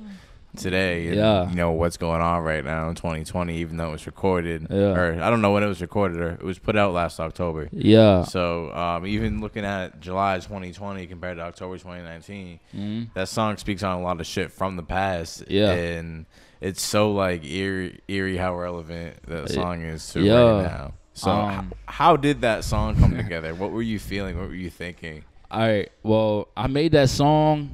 [0.55, 1.07] today.
[1.07, 1.49] And, Yeah.
[1.49, 4.67] You know what's going on right now in 2020, even though it was recorded.
[4.69, 4.77] Yeah.
[4.97, 7.69] Or I don't know when it was recorded, or it was put out last October.
[7.71, 8.23] Yeah.
[8.23, 13.07] So um, even looking at July 2020 compared to October 2019, Mhm.
[13.13, 15.43] that song speaks on a lot of shit from the past.
[15.49, 15.71] Yeah.
[15.71, 16.25] And
[16.61, 20.33] it's so like eerie, eerie how relevant that song is to Yeah.
[20.39, 20.93] right now.
[21.13, 23.53] So Um, h- how did that song come together?
[23.55, 24.37] What were you feeling?
[24.37, 25.23] What were you thinking?
[25.51, 25.89] All right.
[26.03, 27.69] Well, I made that song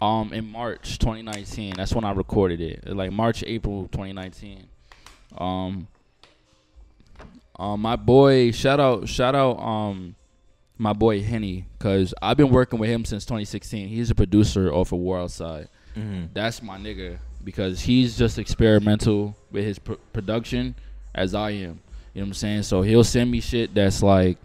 [0.00, 1.74] um in March 2019.
[1.76, 2.86] That's when I recorded it.
[2.94, 4.68] Like March, April 2019.
[5.36, 5.88] Um
[7.58, 10.14] um my boy, shout out shout out um
[10.76, 13.88] my boy Henny cuz I've been working with him since 2016.
[13.88, 15.68] He's a producer off of War Outside.
[15.96, 16.26] Mm-hmm.
[16.32, 20.74] That's my nigga because he's just experimental with his pr- production
[21.14, 21.80] as I am.
[22.14, 22.62] You know what I'm saying?
[22.64, 24.38] So he'll send me shit that's like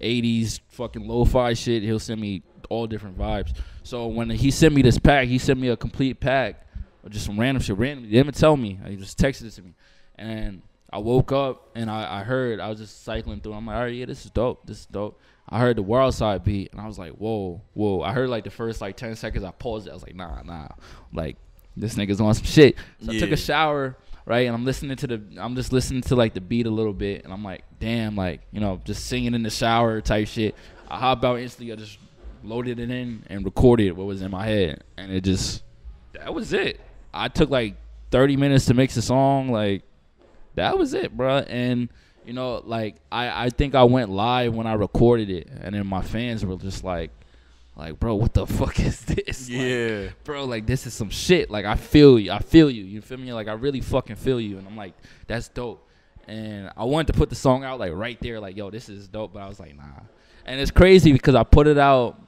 [0.00, 1.82] 80s fucking lo-fi shit.
[1.82, 3.54] He'll send me all different vibes.
[3.88, 6.66] So when he sent me this pack, he sent me a complete pack
[7.02, 7.74] of just some random shit.
[7.78, 8.78] Randomly, he didn't even tell me.
[8.86, 9.72] He just texted it to me,
[10.16, 10.60] and
[10.92, 12.60] I woke up and I, I heard.
[12.60, 13.54] I was just cycling through.
[13.54, 14.66] I'm like, all right, yeah, this is dope.
[14.66, 15.18] This is dope.
[15.48, 18.02] I heard the War Outside beat, and I was like, whoa, whoa.
[18.02, 19.42] I heard like the first like 10 seconds.
[19.42, 19.90] I paused it.
[19.92, 20.68] I was like, nah, nah.
[21.14, 21.38] Like
[21.74, 22.76] this nigga's on some shit.
[23.02, 23.96] So I took a shower
[24.26, 24.46] right?
[24.46, 27.24] And I'm listening to the, I'm just listening to like the beat a little bit,
[27.24, 30.54] and I'm like, damn, like you know, just singing in the shower type shit.
[30.90, 31.98] I hop out instantly, I just
[32.44, 35.62] loaded it in and recorded what was in my head, and it just,
[36.12, 36.80] that was it.
[37.12, 37.74] I took like
[38.10, 39.82] 30 minutes to mix a song, like
[40.54, 41.38] that was it, bro.
[41.38, 41.88] And
[42.26, 45.86] you know, like I, I think I went live when I recorded it, and then
[45.86, 47.10] my fans were just like,
[47.76, 49.48] like, bro, what the fuck is this?
[49.48, 50.08] Like, Yeah.
[50.24, 51.50] bro, like this is some shit.
[51.50, 52.32] Like I feel you.
[52.32, 52.84] I feel you.
[52.84, 53.32] You feel me?
[53.32, 54.58] Like I really fucking feel you.
[54.58, 54.94] And I'm like,
[55.26, 55.84] that's dope.
[56.26, 59.08] And I wanted to put the song out like right there, like, yo, this is
[59.08, 59.32] dope.
[59.32, 59.84] But I was like, nah.
[60.44, 62.20] And it's crazy because I put it out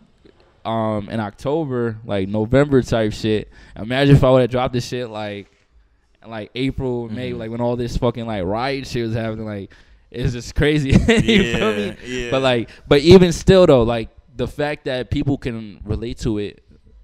[0.66, 3.48] um in October, like November type shit.
[3.76, 5.50] Imagine if I would have dropped this shit like
[6.26, 7.38] like April, May, Mhm.
[7.38, 9.72] like when all this fucking like riot shit was happening, like
[10.10, 10.90] it's just crazy.
[10.90, 11.86] you feel me?
[11.86, 12.30] Yeah, yeah.
[12.30, 16.62] But like, but even still though, like the fact that people can relate to it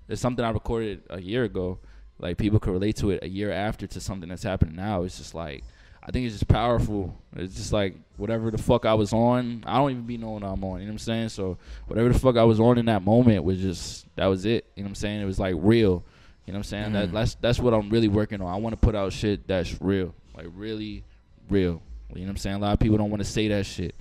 [0.09, 1.79] is something I recorded a year ago.
[2.19, 5.03] Like people can relate to it a year after to something that's happening now.
[5.03, 5.65] It's just like
[6.09, 7.15] I think it's just powerful.
[7.35, 10.63] It's just like whatever the fuck I was on, I don't even be knowing I'm
[10.63, 10.79] on.
[10.81, 11.29] You know what I'm saying?
[11.31, 14.65] So whatever the fuck I was on in that moment was just that was it.
[14.77, 15.21] You know what I'm saying?
[15.21, 16.05] It was like real.
[16.47, 16.93] You know what I'm saying?
[16.93, 17.13] That Mhm.
[17.13, 18.47] that's that's what I'm really working on.
[18.53, 21.03] I want to put out shit that's real, like really
[21.51, 21.83] real.
[22.15, 22.57] You know what I'm saying?
[22.57, 23.95] A lot of people don't want to say that shit.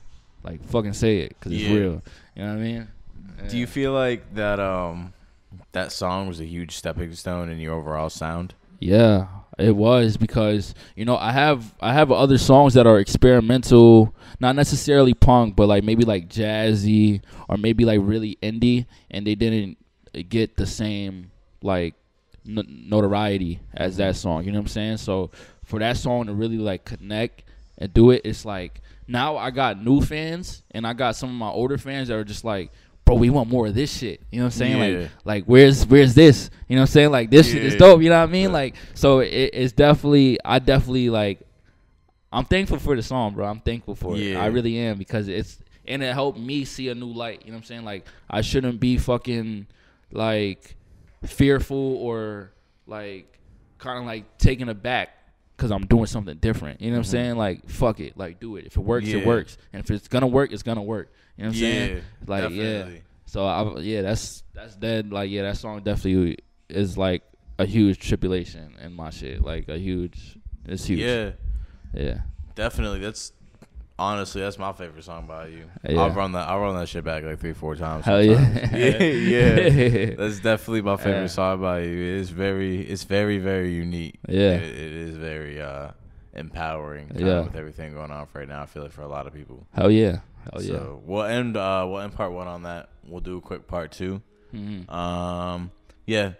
[0.43, 2.03] Like fucking say it because it's real.
[2.35, 2.87] You know what I mean?
[3.49, 5.11] Do you feel like that um
[5.71, 8.53] that song was a huge stepping stone in your overall sound?
[8.79, 14.13] Yeah, it was because you know I have I have other songs that are experimental,
[14.39, 19.35] not necessarily punk, but like maybe like jazzy or maybe like really indie, and they
[19.35, 19.77] didn't
[20.29, 21.95] get the same like
[22.47, 24.21] n- notoriety as that mm-hmm.
[24.21, 24.43] song.
[24.43, 24.97] You know what I'm saying?
[24.97, 25.31] So
[25.63, 27.43] for that song to really like connect
[27.77, 31.35] and do it, it's like now I got new fans and I got some of
[31.35, 32.71] my older fans that are just like.
[33.05, 34.21] Bro, we want more of this shit.
[34.31, 34.93] You know what I'm saying?
[34.93, 34.99] Yeah.
[34.99, 36.49] Like, like where's where's this?
[36.67, 37.11] You know what I'm saying?
[37.11, 38.01] Like this shit is dope.
[38.01, 38.49] You know what I mean?
[38.49, 38.53] Yeah.
[38.53, 41.39] Like so it, it's definitely I definitely like
[42.33, 43.45] I'm thankful for the song, bro.
[43.45, 44.35] I'm thankful for it.
[44.35, 47.43] I really am because it's and it helped me see a new light.
[47.45, 47.85] You know what I'm saying?
[47.85, 49.67] Like I shouldn't be fucking
[50.11, 50.75] like
[51.23, 52.51] fearful or
[52.87, 53.39] like
[53.77, 55.09] kind of like taken aback
[55.55, 56.81] because I'm doing something different.
[56.81, 57.11] You know what I'm Mhm.
[57.11, 57.35] saying?
[57.37, 58.65] Like fuck it, like do it.
[58.65, 61.11] If it works, it works, and if it's gonna work, it's gonna work.
[61.37, 62.01] You know what I'm saying?
[62.27, 62.89] Like yeah.
[63.25, 65.11] So I yeah, that's that's dead.
[65.11, 66.37] Like yeah, that song definitely
[66.69, 67.23] is like
[67.57, 69.41] a huge tribulation in my shit.
[69.41, 70.99] Like a huge, it's huge.
[70.99, 71.31] Yeah,
[71.93, 72.21] yeah.
[72.55, 72.99] definitely.
[72.99, 73.31] That's
[73.97, 75.65] honestly that's my favorite song by you.
[75.87, 76.01] Yeah.
[76.01, 76.47] I'll run that.
[76.49, 78.05] I'll run that shit back like three, four times.
[78.05, 78.71] Hell sometimes.
[78.73, 79.03] yeah.
[79.03, 80.15] yeah, yeah.
[80.17, 81.27] That's definitely my favorite Yeah.
[81.27, 81.91] song by you.
[81.91, 84.19] It is very, it's very, very unique.
[84.27, 84.53] Yeah.
[84.55, 85.91] it, it is very uh
[86.33, 87.11] empowering.
[87.15, 87.41] Yeah.
[87.41, 89.65] with everything going on right now, I feel like for a lot of people.
[89.73, 90.19] Hell yeah.
[90.51, 90.67] Hell yeah.
[90.73, 91.55] So we'll end.
[91.57, 92.89] Uh, we'll end part one on that.
[93.07, 94.21] We'll do a quick part two.
[94.53, 94.89] Mhm.
[94.91, 95.71] Um,
[96.05, 96.33] yeah.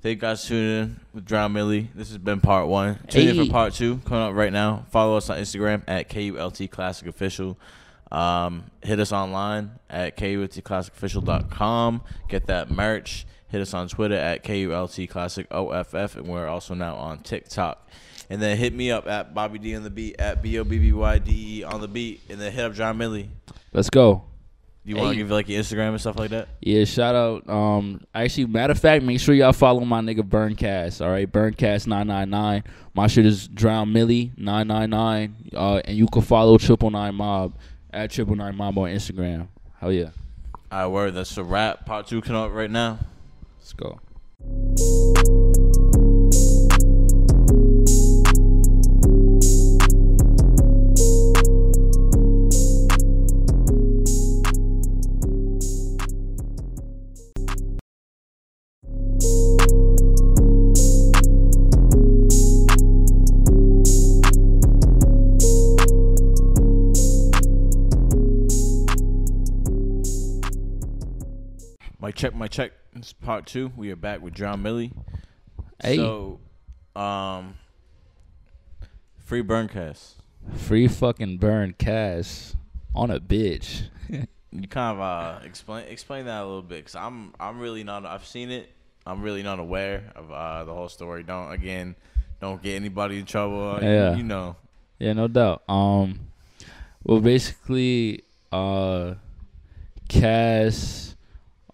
[0.00, 1.90] Thank you guys for tuning in with Drown Millie.
[1.92, 3.00] This has been part one.
[3.08, 4.86] Tune in for part two coming up right now.
[4.90, 7.58] Follow us on Instagram at KULT Classic Official.
[8.12, 12.02] Um, hit us online at KULTClassicOfficial.com.
[12.28, 13.26] Get that merch.
[13.48, 16.14] Hit us on Twitter at KULT Classic OFF.
[16.16, 17.88] And we're also now on TikTok.
[18.30, 20.78] And then hit me up at Bobby D on the beat at B O B
[20.78, 22.20] B Y D E on the beat.
[22.28, 23.30] And then hit up Drown Millie.
[23.72, 24.22] Let's go.
[24.88, 25.16] You want to Hey.
[25.18, 26.48] give like your Instagram and stuff like that?
[26.60, 27.48] Yeah, shout out.
[27.48, 31.04] Um, actually, matter of fact, make sure y'all follow my nigga Burncash.
[31.04, 32.64] All right, Burncash nine nine nine.
[32.94, 35.34] My shit is Drown Millie nine nine nine.
[35.54, 37.52] Uh, and you can follow Triple Nine Mob
[37.92, 39.48] at Triple Nine Mob on Instagram.
[39.78, 40.10] Hell yeah,
[40.72, 41.14] All right, word.
[41.14, 41.84] That's a wrap.
[41.84, 42.98] Part two coming up right now.
[43.60, 45.47] let's go.
[72.18, 72.72] Check, my check.
[72.96, 73.70] Is part two.
[73.76, 74.92] We are back with Drown Millie.
[75.80, 75.94] Hey.
[75.94, 76.40] So,
[76.96, 77.54] um,
[79.18, 80.14] free burncash.
[80.56, 82.54] Free fucking burn cash
[82.92, 83.82] on a bitch.
[84.50, 88.04] You kind of uh explain explain that a little bit, cause I'm I'm really not.
[88.04, 88.68] I've seen it.
[89.06, 91.22] I'm really not aware of uh the whole story.
[91.22, 91.94] Don't again,
[92.40, 93.76] don't get anybody in trouble.
[93.76, 94.16] Uh, Yeah.
[94.16, 94.56] You, know.
[94.98, 95.62] Yeah, no doubt.
[95.68, 96.18] Um,
[97.04, 99.14] well, basically, uh,
[100.08, 101.07] Cass,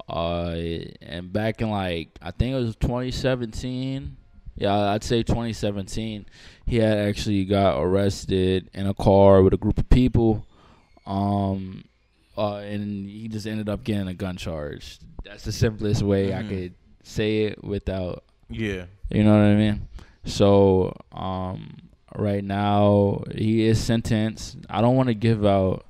[0.09, 0.55] uh,
[1.03, 4.17] and back in like I think it was 2017.
[4.57, 6.27] Yeah, I'd say 2017.
[6.67, 10.47] He had actually got arrested in a car with a group of people.
[11.07, 11.85] Um,
[12.38, 14.99] uh, and he just ended up getting a gun charge.
[15.25, 16.49] That's the simplest way I Mhm.
[16.49, 18.87] could say it without Yeah.
[19.11, 19.88] you know what I mean?
[20.25, 21.77] So, um,
[22.17, 24.57] right now he is sentenced.
[24.71, 25.85] I don't want to give out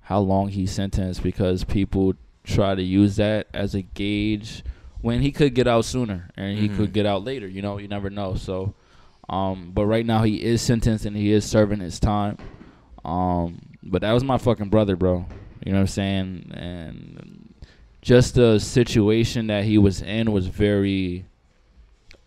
[0.00, 2.14] how long he's sentenced because people
[2.46, 4.62] try to use that as a gauge
[5.00, 6.76] when he could get out sooner and he Mhm.
[6.76, 7.46] could get out later.
[7.46, 8.34] You know, you never know.
[8.34, 8.74] So,
[9.28, 12.38] um, but right now he is sentenced and he is serving his time.
[13.04, 15.26] Um, but that was my fucking brother, bro.
[15.64, 16.50] You know what I'm saying?
[16.54, 17.54] And
[18.02, 21.26] just the situation that he was in was very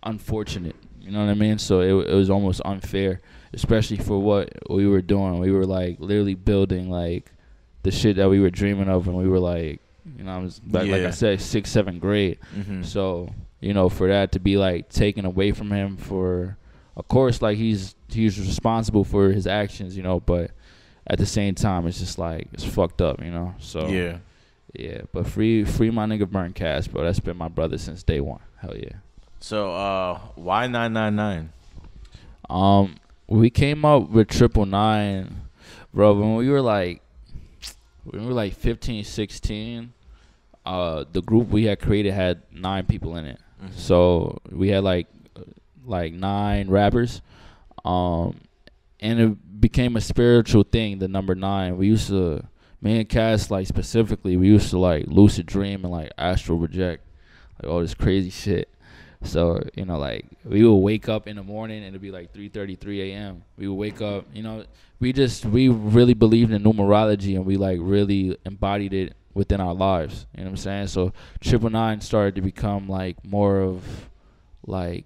[0.03, 0.75] unfortunate.
[1.01, 1.57] You know what I mean?
[1.57, 3.21] So it, it was almost unfair,
[3.53, 5.39] especially for what we were doing.
[5.39, 7.31] We were like literally building like
[7.83, 9.81] the shit that we were dreaming of, and we were like,
[10.17, 12.39] you know, I was back, like I said, sixth, seventh grade.
[12.55, 12.83] Mm-hmm.
[12.83, 13.29] So
[13.61, 16.57] you know, for that to be like taken away from him for,
[16.95, 20.51] of course, like he's he's responsible for his actions, you know, but
[21.07, 23.55] at the same time, it's just like it's fucked up, you know.
[23.59, 24.19] So yeah.
[24.73, 27.03] yeah, but free free my nigga Burn Cash, bro.
[27.03, 28.41] That's been my brother since day one.
[28.57, 28.97] Hell yeah.
[29.41, 31.53] So, uh, why nine nine nine?
[32.49, 32.95] Um,
[33.27, 35.43] we came up with triple nine,
[35.93, 36.13] bro.
[36.13, 37.01] When we were like,
[38.03, 39.93] when we were like 15, 16,
[40.69, 43.39] uh, the group we had created had nine people in it.
[43.75, 45.07] So we had like,
[45.83, 47.23] like nine rappers,
[47.83, 48.39] um,
[48.99, 50.99] and it became a spiritual thing.
[50.99, 51.75] The number nine.
[51.75, 52.43] We used to,
[52.81, 57.03] me and Cass like specifically, we used to like lucid dream and like astral project,
[57.61, 58.69] like all this crazy shit.
[59.23, 62.31] So you know, like we would wake up in the morning and it'd be like
[62.31, 63.43] 3:33 a.m.
[63.57, 64.65] We would wake up, you know,
[64.99, 69.73] we just we really believed in numerology and we like really embodied it within our
[69.73, 70.27] lives.
[70.35, 70.87] You know what I'm saying?
[70.87, 74.09] So triple nine started to become like more of
[74.67, 75.05] like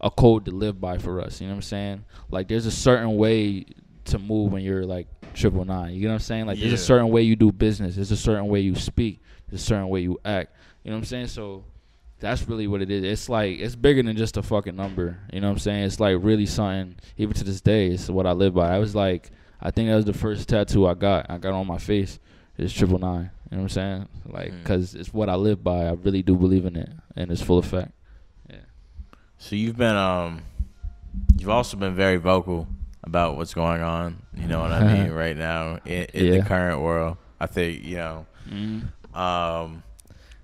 [0.00, 1.40] a code to live by for us.
[1.40, 2.04] You know what I'm saying?
[2.30, 3.66] Like there's a certain way
[4.04, 5.94] to move when you're like triple nine.
[5.94, 6.46] You know what I'm saying?
[6.46, 7.96] Like there's a certain way you do business.
[7.96, 9.20] There's a certain way you speak.
[9.48, 10.54] There's a certain way you act.
[10.84, 11.26] You know what I'm saying?
[11.26, 11.64] So
[12.20, 13.02] that's really what it is.
[13.02, 15.18] It's like it's bigger than just a fucking number.
[15.32, 15.82] You know what I'm saying?
[15.82, 16.94] It's like really something.
[17.16, 18.72] Even to this day, it's what I live by.
[18.72, 21.28] I was like, I think that was the first tattoo I got.
[21.28, 22.20] I got on my face.
[22.56, 23.30] It's triple nine.
[23.54, 24.08] You know what I'm saying?
[24.26, 24.64] Like, Mm.
[24.64, 25.84] cause it's what I live by.
[25.86, 27.92] I really do believe in it, and it's full effect.
[28.50, 28.56] Yeah.
[29.38, 30.42] So you've been um,
[31.38, 32.66] you've also been very vocal
[33.04, 34.24] about what's going on.
[34.36, 37.16] You know what I mean right now in, in the current world.
[37.38, 38.26] I think you know.
[38.50, 39.16] Mm-hmm.
[39.16, 39.84] Um,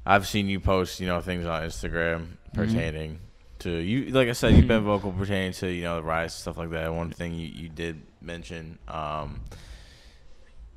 [0.06, 3.18] I've seen you post you know things on Instagram pertaining
[3.58, 4.12] to you.
[4.12, 6.94] Like I said, you've been vocal pertaining to you know the riots stuff like that.
[6.94, 9.40] One thing you you did mention, um,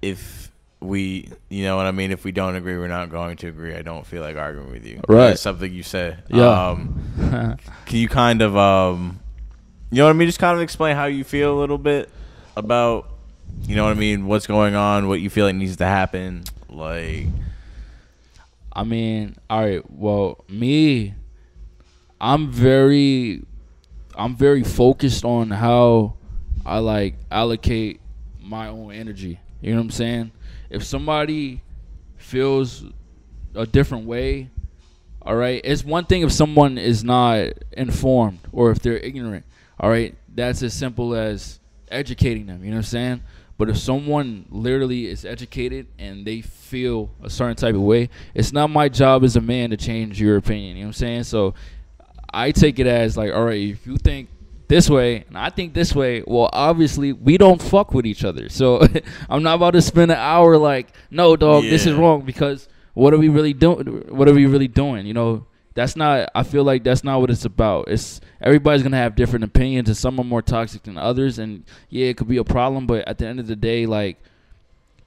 [0.02, 0.52] if
[0.84, 2.12] we, you know what I mean.
[2.12, 3.74] If we don't agree, we're not going to agree.
[3.76, 5.02] I don't feel like arguing with you.
[5.08, 5.30] Right.
[5.30, 6.24] That's something you said.
[6.30, 6.70] Yeah.
[6.70, 9.20] Um, can you kind of um
[9.92, 12.10] you know what I mean just kind of explain how you feel a little bit
[12.58, 13.12] about
[13.64, 16.44] you know what I mean what's going on what you feel like needs to happen
[16.70, 17.28] like
[18.76, 19.92] I mean, all right.
[19.92, 21.14] Well, me,
[22.20, 23.44] I'm very,
[24.16, 26.16] I'm very focused on how
[26.66, 28.02] I like allocate
[28.42, 29.40] my own energy.
[29.62, 30.32] You know what I'm saying?
[30.74, 31.62] If somebody
[32.18, 32.84] feels
[33.54, 34.50] a different way,
[35.22, 35.62] all right.
[35.64, 39.46] It's one thing if someone is not informed or if they're ignorant.
[39.80, 41.60] All right, that's as simple as
[41.90, 42.64] educating them.
[42.64, 43.24] You know what I'm saying?
[43.58, 48.52] But if someone literally is educated and they feel a certain type of way, it's
[48.52, 50.76] not my job as a man to change your opinion.
[50.76, 51.24] You know what I'm saying?
[51.24, 51.54] So
[52.34, 54.28] I take it as like, all right, if you think
[54.74, 58.50] this way and I think this way, well, obviously we don't fuck with each other.
[58.50, 58.82] So
[59.30, 63.14] I'm not about to spend an hour like, no, dog, this is wrong because what
[63.14, 63.86] are we really doing?
[64.10, 65.06] What are we really doing?
[65.06, 66.32] You know, that's not.
[66.34, 67.88] I feel like that's not what it's about.
[67.88, 71.40] It's everybody's gonna have different opinions, and some are more toxic than others.
[71.40, 74.18] And yeah, it could be a problem, but at the end of the day, like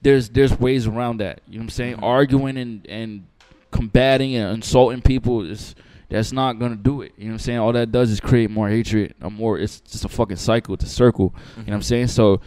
[0.02, 1.40] there's there's ways around that.
[1.48, 1.96] You know what I'm saying?
[1.96, 2.02] Mhm.
[2.02, 3.26] Arguing and and
[3.70, 5.74] combating and insulting people is
[6.08, 7.12] that's not gonna do it.
[7.16, 7.58] You know what I'm saying?
[7.58, 9.14] All that does is create more hatred.
[9.22, 9.58] Or more.
[9.58, 10.74] It's just a fucking cycle.
[10.74, 11.34] It's a circle.
[11.34, 11.82] You know what I'm mm-hmm.
[11.82, 12.08] saying?
[12.08, 12.40] So,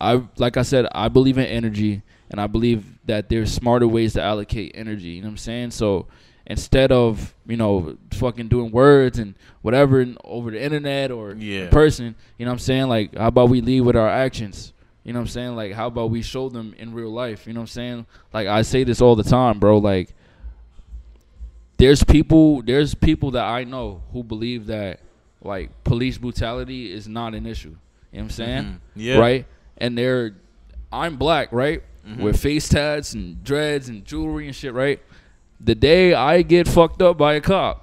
[0.00, 4.14] I like I said, I believe in energy, and I believe that there's smarter ways
[4.14, 5.08] to allocate energy.
[5.08, 5.70] You know what I'm saying?
[5.70, 6.06] So,
[6.46, 11.64] instead of you know fucking doing words and whatever over the internet or Yeah.
[11.64, 12.14] in person.
[12.38, 12.88] You know what I'm saying?
[12.88, 14.72] Like, how about we lead with our actions?
[15.02, 15.56] You know what I'm saying?
[15.56, 17.46] Like, how about we show them in real life?
[17.46, 18.06] You know what I'm saying?
[18.32, 19.78] Like, I say this all the time, bro.
[19.78, 20.14] Like,
[21.78, 25.00] there's people, there's people that I know who believe that
[25.42, 27.68] like police brutality is not an issue.
[27.68, 27.78] You know
[28.12, 28.64] what I'm saying?
[28.64, 28.78] Mhm.
[28.96, 29.18] Yeah.
[29.18, 29.46] Right?
[29.78, 30.34] And they're,
[30.92, 31.82] I'm black, right?
[32.08, 32.20] Mhm.
[32.20, 35.00] With face tats and dreads and jewelry and shit, right?
[35.60, 37.82] The day I get fucked up by a cop,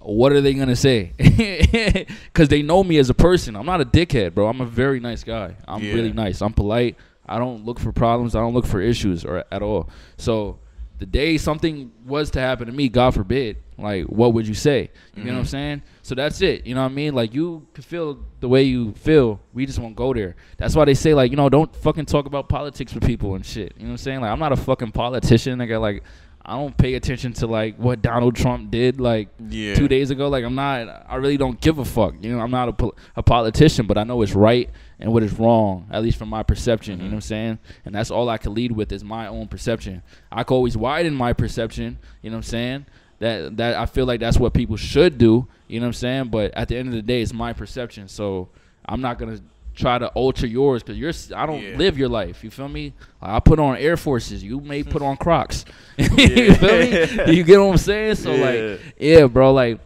[0.00, 1.12] what are they gonna say?
[2.32, 3.56] Because they know me as a person.
[3.56, 4.48] I'm not a dickhead, bro.
[4.48, 5.54] I'm a very nice guy.
[5.68, 5.94] I'm Yeah.
[5.94, 6.40] really nice.
[6.42, 6.96] I'm polite.
[7.26, 8.34] I don't look for problems.
[8.34, 9.88] I don't look for issues or at all.
[10.16, 10.58] So
[11.00, 14.90] the day something was to happen to me, God forbid, like what would you say?
[15.16, 15.48] You know what I'm Mhm.
[15.48, 15.82] saying?
[16.02, 16.66] So that's it.
[16.66, 17.14] You know what I mean?
[17.14, 19.40] Like you can feel the way you feel.
[19.52, 20.36] We just won't go there.
[20.58, 23.44] That's why they say like, you know, don't fucking talk about politics with people and
[23.44, 23.72] shit.
[23.76, 24.20] You know what I'm saying?
[24.20, 25.58] Like I'm not a fucking politician.
[25.58, 26.02] Nigga, like
[26.44, 29.74] I don't pay attention to like what Donald Trump did like Yeah.
[29.74, 30.28] two days ago.
[30.28, 31.06] Like I'm not.
[31.08, 32.14] I really don't give a fuck.
[32.20, 34.68] You know, I'm not a, pol- a politician, but I know it's right
[35.00, 36.98] and what is wrong, at least from my perception.
[36.98, 37.58] You know what I'm saying?
[37.84, 40.02] And that's all I can lead with is my own perception.
[40.30, 41.98] I can always widen my perception.
[42.22, 42.86] You know what I'm saying?
[43.18, 45.46] That that I feel like that's what people should do.
[45.68, 46.24] You know what I'm saying?
[46.28, 48.08] But at the end of the day, it's my perception.
[48.08, 48.48] So
[48.86, 49.40] I'm not gonna
[49.74, 51.76] try to alter yours because you're I don't Yeah.
[51.76, 52.42] live your life.
[52.44, 52.92] You feel me?
[53.22, 54.42] I put on Air Forces.
[54.42, 55.64] You may put on Crocs.
[55.96, 56.78] you feel
[57.26, 57.32] me?
[57.36, 58.16] You get what I'm saying?
[58.16, 58.44] So Yeah.
[58.44, 59.52] like, yeah, bro.
[59.52, 59.80] Like,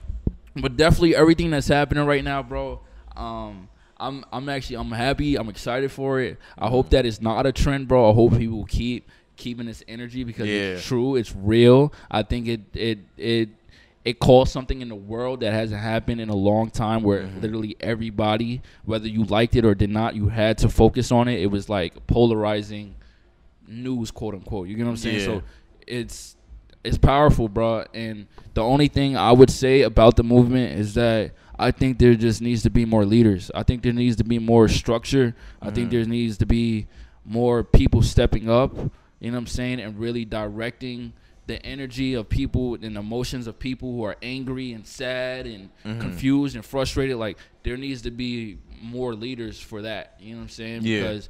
[0.56, 2.80] but definitely everything that's happening right now, bro.
[3.16, 5.36] Um, I'm I'm actually I'm happy.
[5.36, 6.38] I'm excited for it.
[6.58, 8.10] I hope that it's not a trend, bro.
[8.10, 11.16] I hope people keep keeping this energy because it's true.
[11.16, 11.92] It's real.
[12.10, 13.48] I think it it it
[14.04, 17.40] it caused something in the world that hasn't happened in a long time where Mhm.
[17.40, 21.40] literally everybody whether you liked it or did not you had to focus on it
[21.40, 22.94] it was like polarizing
[23.66, 25.24] news quote unquote you get what i'm saying Yeah.
[25.24, 25.42] so
[25.86, 26.36] it's
[26.84, 31.30] it's powerful bro and the only thing i would say about the movement is that
[31.58, 34.38] i think there just needs to be more leaders i think there needs to be
[34.38, 35.92] more structure i think Mhm.
[35.92, 36.86] there needs to be
[37.24, 38.76] more people stepping up
[39.20, 41.12] you know what i'm saying and really directing
[41.46, 46.00] the energy of people and emotions of people who are angry and sad and Mhm.
[46.00, 50.42] confused and frustrated like there needs to be more leaders for that you know what
[50.44, 51.00] i'm saying Yeah.
[51.02, 51.28] because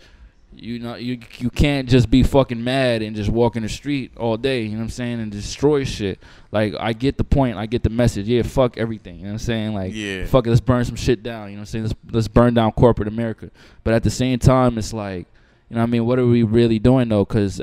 [0.57, 4.13] you know you you can't just be fucking mad and just walk in the street
[4.17, 6.19] all day you know what i'm saying and destroy shit.
[6.53, 8.27] Like i get the point i get the message.
[8.29, 9.75] Yeah fuck everything you know what i'm saying?
[9.75, 10.27] Like Yeah.
[10.27, 11.85] fuck it let's burn some shit down you know what i'm saying?
[11.85, 13.51] Let's, let's burn down corporate america.
[13.83, 15.27] But at the same time it's like
[15.69, 16.07] you know what i mean?
[16.07, 17.25] What are we really doing though?
[17.25, 17.61] Because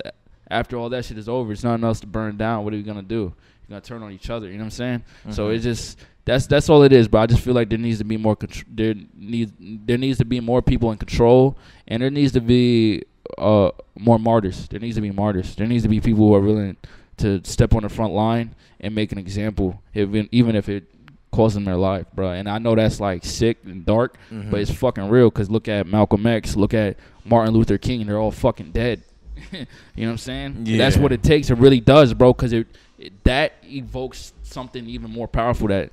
[0.49, 2.63] after all that shit is over it's nothing else to burn down.
[2.63, 3.33] What are we gonna do?
[3.67, 5.03] You're gonna turn on each other you know what i'm saying?
[5.29, 5.55] So Mhm.
[5.55, 8.03] it just that's that's all it is but i just feel like there needs to
[8.03, 11.57] be more contr- there needs there needs to be more people in control
[11.87, 13.03] and there needs to be
[13.37, 14.67] uh more martyrs.
[14.67, 15.55] There needs to be martyrs.
[15.55, 16.75] There needs to be people who are willing
[17.17, 20.83] to step on the front line and make an example even even if it
[21.31, 22.31] costs them their life bro.
[22.31, 24.51] And i know that's like sick and dark Mhm.
[24.51, 28.17] but it's fucking real because look at malcolm x look at martin luther king they're
[28.19, 29.03] all fucking dead.
[29.51, 29.57] You
[29.97, 30.63] know what i'm saying?
[30.65, 30.77] Yeah.
[30.77, 32.67] that's what it takes it really does bro because it,
[32.99, 35.91] it that evokes something even more powerful that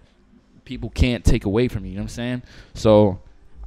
[0.68, 1.92] people can't take away from you.
[1.92, 2.42] You know what I'm saying?
[2.74, 3.18] So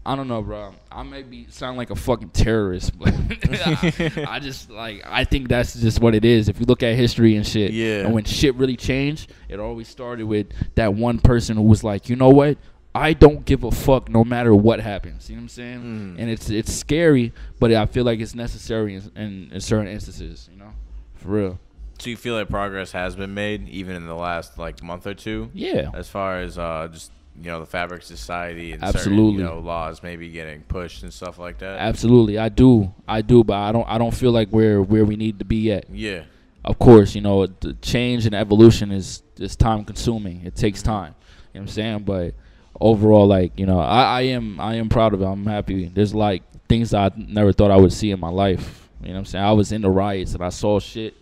[0.06, 0.74] I don't know, bro.
[0.92, 3.12] I may be sound like a fucking terrorist, but
[3.44, 6.48] I, I just like I think that's just what it is.
[6.48, 8.06] If you look at history and shit, Yeah.
[8.06, 12.08] and when shit really changed, it always started with that one person who was like,
[12.08, 12.58] you know what?
[12.94, 15.30] I don't give a fuck no matter what happens.
[15.30, 15.80] You know what I'm saying?
[15.80, 16.22] Mm.
[16.22, 20.48] And it's it's scary, but I feel like it's necessary in, in, in certain instances.
[20.52, 20.72] You know,
[21.16, 21.60] for real.
[22.02, 25.14] So you feel like progress has been made even in the last like month or
[25.14, 25.92] two, Yeah.
[25.94, 29.38] as far as uh, just you know the fabric society and Absolutely.
[29.38, 31.80] certain you know laws maybe getting pushed and stuff like that.
[31.80, 35.16] Absolutely, I do, I do, but I don't, I don't feel like we're where we
[35.16, 35.86] need to be yet.
[35.92, 36.24] Yeah.
[36.66, 40.44] Of course, you know, the change and evolution is is time consuming.
[40.44, 41.14] It takes time.
[41.54, 42.00] You know what I'm saying?
[42.00, 42.34] But
[42.80, 45.26] overall, like you know, I, I am I am proud of it.
[45.26, 45.86] I'm happy.
[45.86, 48.90] There's like things I never thought I would see in my life.
[49.02, 49.44] You know what I'm saying?
[49.46, 51.16] I was in the riots and I saw shit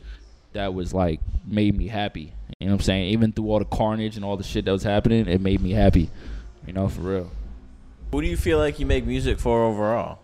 [0.53, 2.33] that was like made me happy.
[2.59, 3.09] You know what I'm saying?
[3.11, 5.71] Even through all the carnage and all the shit that was happening, it made me
[5.71, 6.09] happy.
[6.67, 7.31] You know, for real.
[8.11, 10.19] Who do you feel like you make music for overall?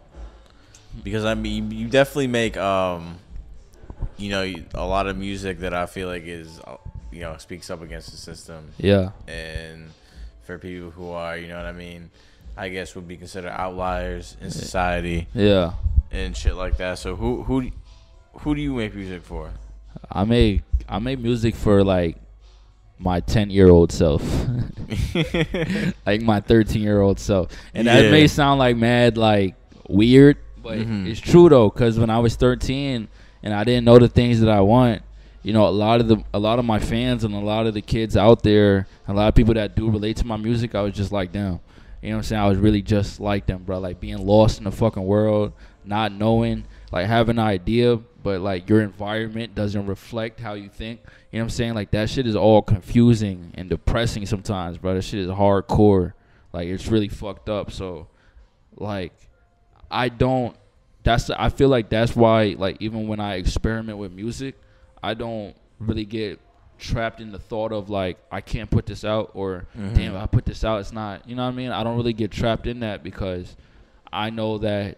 [1.03, 3.17] Because I mean, you definitely make um,
[4.17, 6.77] you know, a lot of music that I feel like is uh,
[7.11, 9.11] you know speaks up against the system Yeah.
[9.27, 9.89] and
[10.43, 12.09] for people who are you know what I mean,
[12.57, 15.73] I guess would be considered outliers in society Yeah.
[16.11, 16.97] and shit like that.
[16.97, 17.71] So who who
[18.39, 19.51] who do you make music for?
[20.11, 22.17] I make I make music for like
[22.99, 24.21] my ten year old self,
[26.05, 29.55] like my thirteen year old self, and that may sound like mad like
[29.89, 31.07] weird, but Mhm.
[31.07, 31.69] it's true though.
[31.69, 33.07] Cause when I was thirteen
[33.43, 35.01] and I didn't know the things that I want,
[35.43, 37.73] you know, a lot of the a lot of my fans and a lot of
[37.73, 40.81] the kids out there, a lot of people that do relate to my music, I
[40.81, 41.59] was just like them.
[42.01, 42.41] You know what I'm saying?
[42.43, 43.79] I was really just like them, bro.
[43.79, 48.67] Like being lost in the fucking world, not knowing, like having an idea, but like
[48.67, 50.99] your environment doesn't reflect how you think.
[51.31, 51.73] You know what I'm saying?
[51.75, 54.95] Like that shit is all confusing and depressing sometimes, bro.
[54.95, 56.13] That shit is hardcore.
[56.51, 57.69] Like it's really fucked up.
[57.71, 58.07] So,
[58.77, 59.13] like,
[59.91, 60.57] I don't.
[61.03, 64.55] That's I feel like that's why like even when I experiment with music,
[65.03, 66.39] I don't really get
[66.79, 69.93] trapped in the thought of like I can't put this out or mm-hmm.
[69.93, 71.95] damn if I put this out it's not you know what I mean I don't
[71.95, 73.55] really get trapped in that because
[74.11, 74.97] I know that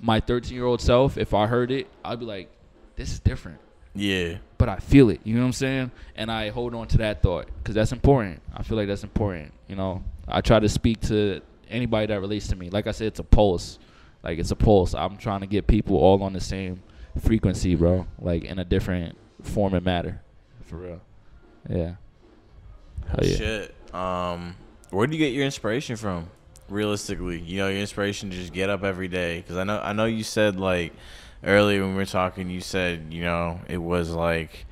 [0.00, 2.50] my 13 year old self if I heard it I'd be like
[2.96, 3.58] this is different.
[3.94, 4.36] Yeah.
[4.58, 5.90] but I feel it you know what I'm saying?
[6.14, 8.42] And I hold on to that thought because that's important.
[8.54, 10.04] I feel like that's important you know?
[10.26, 12.70] I try to speak to anybody that relates to me.
[12.70, 13.78] Like I said it's a pulse.
[14.22, 14.94] Like it's a pulse.
[14.94, 16.82] I'm trying to get people all on the same
[17.20, 18.06] frequency bro.
[18.18, 20.20] Like in a different form and matter.
[20.64, 21.00] For real.
[21.68, 21.94] Yeah
[23.08, 23.36] Hell yeah.
[23.36, 23.94] Shit.
[23.94, 24.54] Um,
[24.90, 26.28] where do you get your inspiration from?
[26.68, 29.38] Realistically, you know, your inspiration to just get up every day.
[29.38, 30.92] Because I know, I know you said like
[31.42, 34.66] earlier when we were talking, you said you know it was like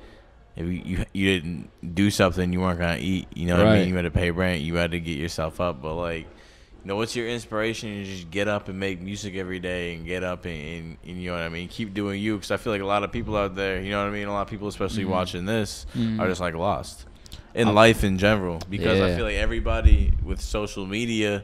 [0.55, 3.27] if you you, you didn't do something, you weren't gonna eat.
[3.33, 3.89] You know what I mean?
[3.89, 4.61] You had to pay rent.
[4.61, 5.81] You had to get yourself up.
[5.81, 6.21] But like,
[6.83, 7.89] you know, what's your inspiration?
[7.89, 11.17] to just get up and make music every day, and get up and, and, and
[11.21, 11.67] you know what I mean.
[11.67, 12.35] Keep doing you.
[12.35, 14.27] Because I feel like a lot of people out there, you know what I mean.
[14.27, 15.09] A lot of people, especially Mhm.
[15.09, 16.19] watching this, Mhm.
[16.19, 17.05] are just like lost
[17.55, 21.43] in life in general because I feel like everybody with social media,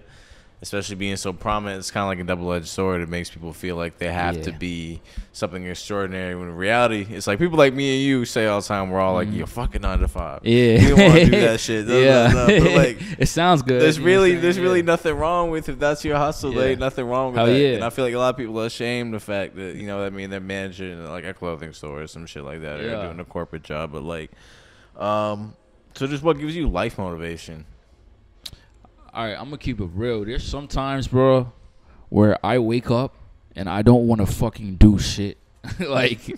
[0.64, 3.02] especially being so prominent, it's kind of like a double edged sword.
[3.02, 5.02] It makes people feel like they have to be
[5.34, 8.68] something extraordinary when in reality, it's like people like me and you say all the
[8.68, 9.38] time, we're all like, Mhm.
[9.38, 10.40] you're fucking nine to five.
[10.44, 11.86] Yeah, You don't wanna do that shit.
[11.86, 13.82] No, no, yeah, no, but, like, it sounds good.
[13.82, 14.86] There's you know what I'm really, there's really Yeah.
[14.86, 16.54] nothing wrong with if that's your hustle.
[16.54, 17.60] There ain't nothing wrong with Hell that.
[17.60, 17.76] yeah.
[17.76, 19.86] And I feel like a lot of people are ashamed of the fact that you
[19.86, 22.80] know, what I mean, they're managing like a clothing store or some shit like that,
[22.80, 23.92] or doing a corporate job.
[23.92, 24.32] But like,
[24.98, 25.56] um,
[25.96, 27.66] so just what gives you life motivation?
[29.14, 30.26] All right, I'm gonna keep it real.
[30.26, 31.52] There's sometimes, bro,
[32.10, 33.14] where I wake up
[33.56, 35.38] and I don't want to fucking do shit.
[35.80, 36.36] like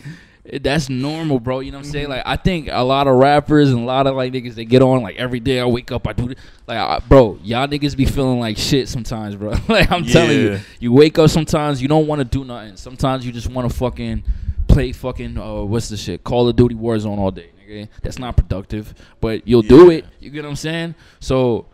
[0.61, 1.61] that's normal, bro.
[1.61, 2.09] You know what I'm saying?
[2.09, 4.81] Like I think a lot of rappers and a lot of like niggas they get
[4.81, 5.61] on like every day.
[5.61, 6.37] I wake up, I do this.
[6.67, 7.39] like, I, bro.
[7.43, 9.53] Y'all niggas be feeling like shit sometimes, bro.
[9.69, 12.75] like I'm telling you, you wake up sometimes you don't want to do nothing.
[12.75, 14.21] Sometimes you just want to fucking
[14.67, 16.25] play fucking uh, what's the shit?
[16.25, 17.87] Call of Duty Warzone all day, nigga.
[18.01, 20.05] That's not productive, but you'll do it.
[20.19, 20.95] You get what I'm saying?
[21.21, 21.67] So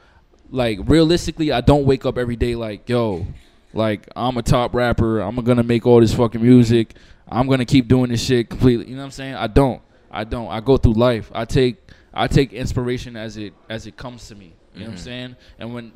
[0.52, 3.26] like realistically, I don't wake up every day like, yo,
[3.74, 5.20] like I'm a top rapper.
[5.22, 6.94] I'm gonna make all this fucking music.
[7.28, 8.88] I'm gonna keep doing this shit completely.
[8.88, 9.36] You know what I'm saying?
[9.36, 9.82] I don't.
[10.12, 10.48] I don't.
[10.50, 11.32] I go through life.
[11.34, 11.78] I take
[12.14, 14.54] I take inspiration as it as it comes to me.
[14.76, 15.00] You know what I'm Mhm.
[15.04, 15.36] saying?
[15.60, 15.92] And when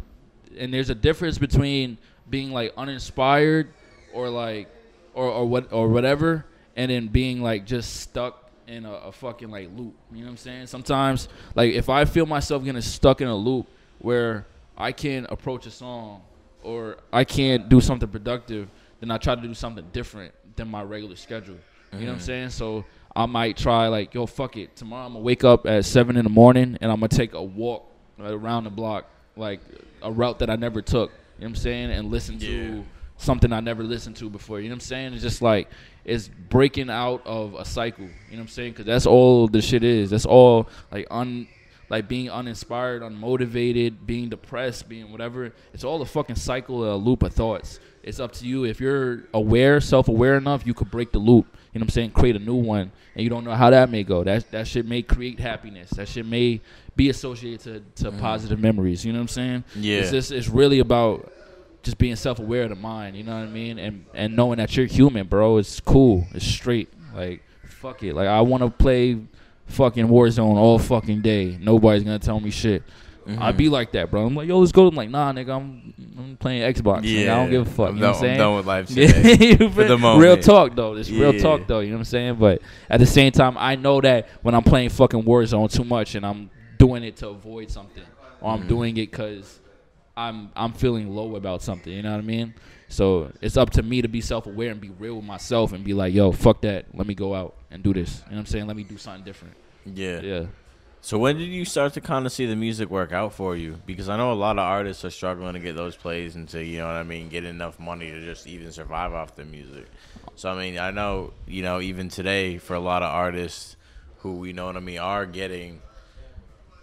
[0.57, 1.97] and there's a difference between
[2.29, 3.67] being like uninspired
[4.13, 4.69] or like
[5.13, 6.45] or or what or whatever,
[6.77, 9.93] and then being like just stuck in a, a fucking like loop.
[10.13, 10.67] You know what I'm saying?
[10.67, 13.67] Sometimes like if I feel myself getting stuck in a loop
[13.99, 14.45] where
[14.77, 16.21] I can't approach a song
[16.63, 18.69] or I can't do something productive,
[18.99, 21.57] then I try to do something different than my regular schedule.
[21.93, 22.21] You know what I'm Mhm.
[22.23, 22.49] saying?
[22.49, 22.85] So
[23.15, 24.75] I might try like, yo, fuck it.
[24.75, 27.41] Tomorrow I'm gonna wake up at seven in the morning and I'm gonna take a
[27.43, 27.89] walk
[28.19, 29.05] around the block,
[29.37, 29.59] like
[30.01, 31.11] a route that I never took.
[31.37, 31.91] You know what I'm saying?
[31.91, 32.47] And listen Yeah.
[32.47, 32.85] to
[33.17, 34.59] something I never listened to before.
[34.59, 35.13] You know what I'm saying?
[35.13, 35.69] It's just like
[36.03, 38.03] it's breaking out of a cycle.
[38.05, 38.71] You know what I'm saying?
[38.73, 40.09] Because that's all the shit is.
[40.09, 41.47] That's all like un
[41.89, 45.53] like being uninspired, unmotivated, being depressed, being whatever.
[45.73, 47.79] It's all a fucking cycle, a loop of thoughts.
[48.03, 48.65] It's up to you.
[48.65, 51.47] If you're aware, self-aware enough, you could break the loop.
[51.73, 52.11] You know what I'm saying?
[52.11, 54.23] Create a new one, and you don't know how that may go.
[54.23, 55.89] That that shit may create happiness.
[55.91, 56.61] That shit may
[56.95, 58.19] be associated to, to mm.
[58.19, 59.03] positive memories.
[59.03, 59.63] You know what I'm saying?
[59.75, 59.97] Yeah.
[59.97, 61.31] It's just it's really about
[61.83, 63.17] just being self-aware of the mind.
[63.17, 63.77] You know what I mean?
[63.79, 65.57] And and knowing that you're human, bro.
[65.57, 66.25] It's cool.
[66.33, 66.89] It's straight.
[67.13, 68.13] Like fuck it.
[68.13, 69.19] Like I want to play
[69.67, 71.57] fucking Warzone all fucking day.
[71.59, 72.83] Nobody's gonna tell me shit.
[73.27, 73.41] Mm-hmm.
[73.41, 74.23] I'd be like that, bro.
[74.27, 74.87] I'm like, yo, let's go.
[74.87, 77.01] I'm like, nah, nigga, I'm, I'm playing Xbox.
[77.01, 77.23] nigga.
[77.23, 77.89] I don't give a fuck.
[77.89, 78.37] I'm you know done, what I'm I'm saying?
[78.37, 79.07] done with life Yeah,
[79.57, 79.69] today.
[79.69, 80.93] For the Real talk though.
[80.95, 81.79] It's real talk though.
[81.79, 82.35] You know what I'm saying?
[82.35, 86.13] But at the same time, I know that when I'm playing fucking Warzone too much
[86.13, 88.03] and I'm doing it to avoid something,
[88.41, 88.67] or I'm Mhm.
[88.67, 89.59] doing it because
[90.15, 91.91] I'm I'm feeling low about something.
[91.91, 92.53] You know what I mean?
[92.87, 95.93] So it's up to me to be self-aware and be real with myself and be
[95.93, 96.85] like, yo, fuck that.
[96.93, 98.19] Let me go out and do this.
[98.25, 98.67] You know what I'm saying?
[98.67, 99.55] Let me do something different.
[99.85, 100.19] yeah.
[100.21, 100.45] Yeah.
[101.01, 103.77] So when did you start to kind of see the music work out for you?
[103.85, 106.63] Because I know a lot of artists are struggling to get those plays and to,
[106.63, 109.85] you know what I mean, get enough money to just even survive off the music.
[110.35, 113.75] So I mean, I know, you know, even today for a lot of artists
[114.21, 115.79] who, you know what I mean, are getting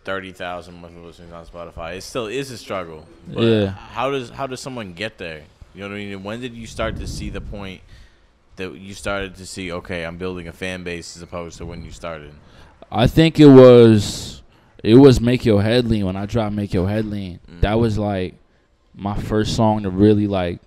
[0.05, 1.97] 30,000 monthly listeners on Spotify.
[1.97, 3.07] It still is a struggle.
[3.27, 3.67] But Yeah.
[3.71, 5.43] how does how does someone get there?
[5.75, 6.13] You know what I mean?
[6.13, 7.81] And when did you start to see the point
[8.57, 9.73] that you started to see?
[9.73, 12.33] Okay, I'm building a fan base as opposed to when you started.
[12.91, 14.43] I think it was
[14.83, 17.41] it was Make Your Head Lean when I dropped Make Your Head Lean.
[17.61, 17.81] That mm.
[17.81, 18.35] was like
[18.95, 20.61] my first song to really like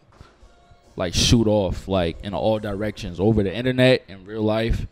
[0.96, 4.88] like shoot off like in all directions over the internet in real life.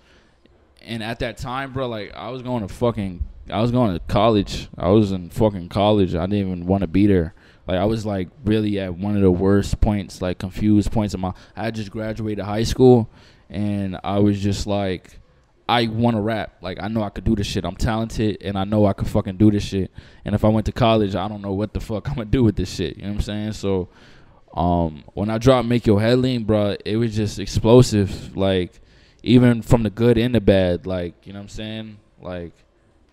[0.82, 3.99] And at that time, bro, like I was going to fucking I was going to
[4.07, 4.70] college.
[4.78, 6.16] I was in fucking college.
[6.16, 7.34] I didn't even want to be there.
[7.68, 11.20] Like I was like really at one of the worst points, like confused points of
[11.20, 11.34] my.
[11.55, 13.09] I just graduated high school,
[13.49, 15.20] and I was just like,
[15.68, 16.57] I want to rap.
[16.61, 17.64] Like I know I could do this shit.
[17.64, 19.91] I'm talented, and I know I could fucking do this shit.
[20.26, 22.43] And if I went to college, I don't know what the fuck I'm gonna do
[22.43, 22.97] with this shit.
[22.97, 23.53] You know what I'm saying?
[23.53, 23.88] So,
[24.53, 28.36] um, when I dropped "Make Your Head Lean," bro, it was just explosive.
[28.36, 28.82] Like
[29.24, 30.86] even from the good and the bad.
[30.86, 31.97] Like you know what I'm saying?
[32.22, 32.51] Like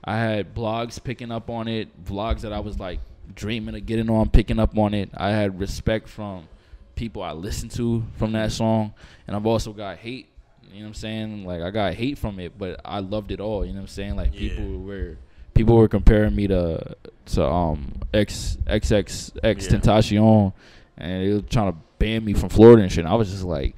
[0.05, 2.99] I had blogs picking up on it, vlogs that I was like
[3.35, 5.11] dreaming of getting on, picking up on it.
[5.17, 6.49] I had respect from
[6.95, 8.93] people I listened to from that song,
[9.27, 10.29] and I've also got hate.
[10.73, 11.45] You know what I'm saying?
[11.47, 13.65] Like I got hate from it, but I loved it all.
[13.65, 14.17] You know what I'm saying?
[14.17, 14.51] Like Yeah.
[14.51, 15.17] people were
[15.55, 19.53] people were comparing me to to um X XXX Yeah.
[19.55, 20.53] Tentacion,
[20.97, 23.05] and they were trying to ban me from Florida and shit.
[23.05, 23.75] And I was just like.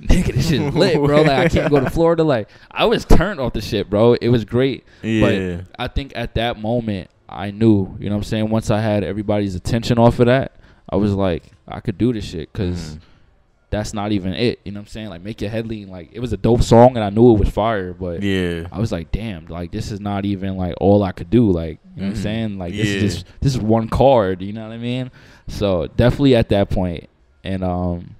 [0.00, 1.20] Nigga, this shit lit, bro.
[1.20, 2.24] Like I can't go to Florida.
[2.24, 4.14] Like I was turned off the shit, bro.
[4.14, 4.84] It was great.
[5.02, 5.56] Yeah.
[5.58, 8.50] But I think at that moment I knew, you know what I'm saying?
[8.50, 10.52] Once I had everybody's attention off of that,
[10.88, 13.00] I was like, I could do this shit because Mhm.
[13.70, 14.58] that's not even it.
[14.64, 15.08] You know what I'm saying?
[15.10, 15.88] Like, make your head lean.
[15.88, 18.66] Like, it was a dope song and I knew it was fire, but Yeah.
[18.72, 21.48] I was like, damn, like, this is not even like all I could do.
[21.50, 22.16] Like, you know what Mhm.
[22.18, 22.58] I'm saying?
[22.58, 22.94] Like, this Yeah.
[22.96, 25.12] is just, this is one card, you know what I mean?
[25.46, 27.08] So, definitely at that point,
[27.42, 28.16] And, um,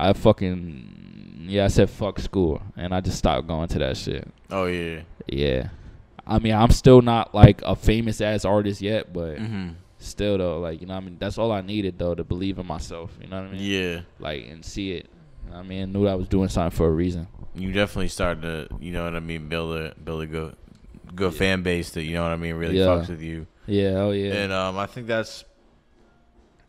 [0.00, 4.26] I fucking, yeah, I said fuck school and I just stopped going to that shit.
[4.50, 5.00] Oh yeah.
[5.28, 5.68] Yeah.
[6.26, 10.60] I mean, I'm still not like a famous ass artist yet, but hmm still though,
[10.60, 13.16] like you know, what I mean, that's all I needed though to believe in myself.
[13.22, 13.62] You know what I mean?
[13.62, 14.00] Yeah.
[14.18, 15.08] Like and see it.
[15.46, 17.26] You know I mean, knew I was doing something for a reason.
[17.54, 20.56] You definitely started to, you know what I mean, build a build a good
[21.14, 22.86] good fan base that you know what I mean really Yeah.
[22.86, 23.46] fucks with you.
[23.66, 23.90] Yeah.
[23.96, 24.32] Oh yeah.
[24.34, 25.44] And um, I think that's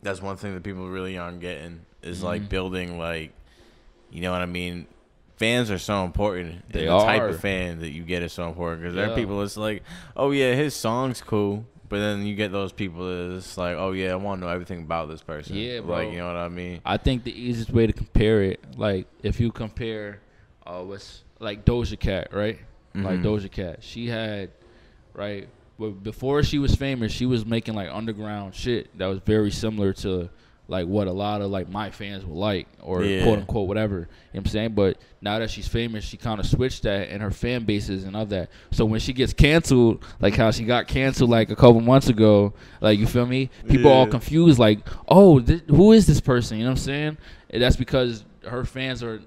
[0.02, 2.48] that's one thing that people really aren't getting is like Mhm.
[2.48, 3.32] building like,
[4.10, 4.86] you know what I mean.
[5.36, 6.70] Fans are so important.
[6.72, 9.40] They the type of fan that you get is so important because there are people
[9.40, 9.82] that's like,
[10.16, 14.12] oh yeah, his song's cool, but then you get those people that's like, oh yeah,
[14.12, 15.56] I want to know everything about this person.
[15.56, 15.96] Yeah, bro.
[15.96, 16.80] Like you know what I mean.
[16.86, 20.20] I think the easiest way to compare it, like if you compare,
[20.66, 22.58] uh, what's like Doja Cat, right?
[22.94, 23.24] Like Mhm.
[23.24, 24.50] Doja Cat, she had,
[25.12, 29.50] right, but before she was famous, she was making like underground shit that was very
[29.50, 30.30] similar to
[30.68, 33.22] like what a lot of like my fans would like or Yeah.
[33.22, 33.94] quote unquote whatever.
[33.94, 34.74] You know what I'm saying?
[34.74, 38.16] But now that she's famous, she kind of switched that and her fan bases and
[38.16, 38.50] of that.
[38.72, 42.52] So when she gets canceled, like how she got canceled like a couple months ago,
[42.80, 43.48] like you feel me?
[43.68, 46.58] People all confused, like, oh, thi- who is this person?
[46.58, 47.18] You know what I'm saying?
[47.50, 49.20] And that's because her fans are,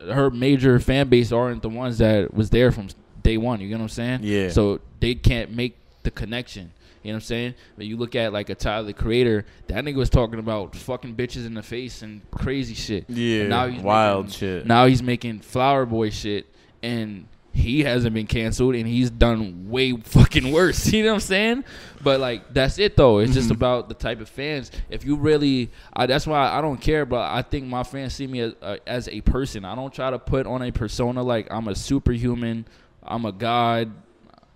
[0.00, 2.88] her major fan base aren't the ones that was there from
[3.22, 3.60] day one.
[3.60, 4.20] You get what I'm saying?
[4.22, 4.48] Yeah.
[4.48, 6.72] So they can't make the connection.
[7.02, 7.54] You know what I'm saying?
[7.76, 11.14] But you look at like a Tyler the Creator, that nigga was talking about fucking
[11.16, 13.04] bitches in the face and crazy shit.
[13.08, 13.40] Yeah.
[13.42, 14.66] And now he's wild making- shit.
[14.66, 16.46] Now he's making Flower Boy shit,
[16.82, 20.86] and he hasn't been canceled, and he's done way fucking worse.
[20.92, 21.64] You know what I'm saying?
[22.02, 23.18] But like that's it though.
[23.18, 23.52] It's just Mhm.
[23.56, 24.70] about the type of fans.
[24.90, 27.06] If you really, I, that's why I don't care.
[27.06, 29.64] But I think my fans see me as, uh, as a person.
[29.64, 32.66] I don't try to put on a persona like I'm a superhuman.
[33.02, 33.90] I'm a god.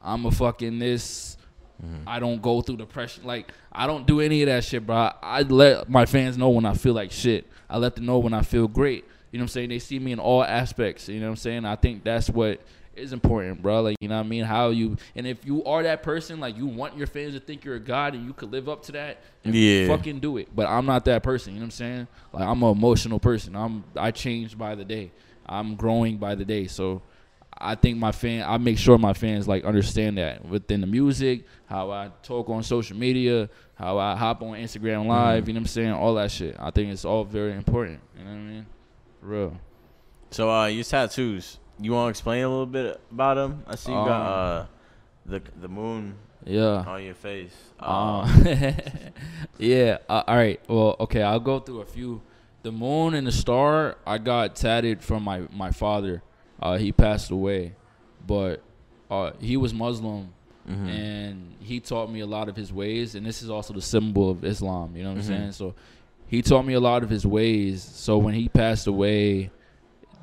[0.02, 1.36] I'm a fucking this.
[1.82, 2.02] Mhm.
[2.06, 3.24] I don't go through depression.
[3.24, 4.96] Like I don't do any of that shit, bro.
[4.96, 7.46] I, I let my fans know when I feel like shit.
[7.68, 9.04] I let them know when I feel great.
[9.32, 9.68] You know what I'm saying?
[9.70, 11.08] They see me in all aspects.
[11.08, 11.64] You know what I'm saying?
[11.64, 12.60] I think that's what
[12.94, 13.82] is important, bro.
[13.82, 14.44] Like you know what I mean?
[14.44, 17.64] How you and if you are that person, like you want your fans to think
[17.64, 19.88] you're a god and you could live up to that, Yeah.
[19.88, 20.48] fucking do it.
[20.54, 21.54] But I'm not that person.
[21.54, 22.08] You know what I'm saying?
[22.32, 23.56] Like I'm an emotional person.
[23.56, 25.10] I'm I change by the day.
[25.44, 26.68] I'm growing by the day.
[26.68, 27.02] So
[27.64, 31.44] I think my fan, I make sure my fans like understand that within the music,
[31.66, 35.46] how I talk on social media, how I hop on Instagram Live, Mhm.
[35.48, 36.56] you know what I'm saying, all that shit.
[36.60, 38.00] I think it's all very important.
[38.18, 38.66] You know what I mean?
[39.20, 39.56] For real.
[40.30, 41.58] So uh, your tattoos.
[41.80, 43.64] You want to explain a little bit about them?
[43.66, 44.26] I see you got Um,
[44.62, 44.66] uh,
[45.26, 46.84] the the moon Yeah.
[46.86, 47.54] on your face.
[47.80, 48.28] Uh,
[49.58, 49.98] yeah.
[50.08, 50.60] Uh, all right.
[50.68, 51.22] Well, okay.
[51.22, 52.20] I'll go through a few.
[52.62, 53.96] The moon and the star.
[54.06, 56.22] I got tatted from my my father.
[56.60, 57.74] Uh, he passed away,
[58.26, 58.62] but
[59.10, 60.32] uh, he was Muslim,
[60.68, 60.88] mhm.
[60.88, 63.14] and he taught me a lot of his ways.
[63.14, 64.96] And this is also the symbol of Islam.
[64.96, 65.20] You know what Mhm.
[65.20, 65.52] I'm saying?
[65.52, 65.74] So
[66.26, 67.82] he taught me a lot of his ways.
[67.82, 69.50] So when he passed away,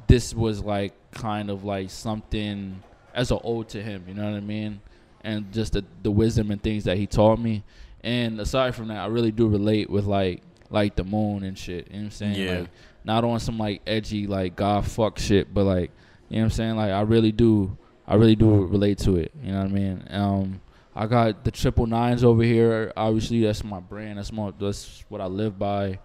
[0.08, 2.82] this was like kind of like something
[3.14, 4.06] as an ode to him.
[4.08, 4.82] You know what I mean?
[5.24, 7.64] And just the the wisdom and things that he taught me.
[8.04, 11.88] And aside from that, I really do relate with like like the moon and shit.
[11.88, 12.36] You know what I'm saying?
[12.36, 12.60] Yeah.
[12.62, 12.70] Like
[13.04, 15.92] not on some like edgy like god fuck shit, but like
[16.32, 16.76] you know what I'm saying.
[16.78, 17.78] Like I really do,
[18.08, 19.32] I really do relate to it.
[19.44, 20.08] You know what I mean?
[20.10, 20.62] Um,
[20.96, 22.92] I got the triple nines over here.
[22.96, 24.18] Obviously, that's my brand.
[24.18, 26.00] That's my that's what I live by.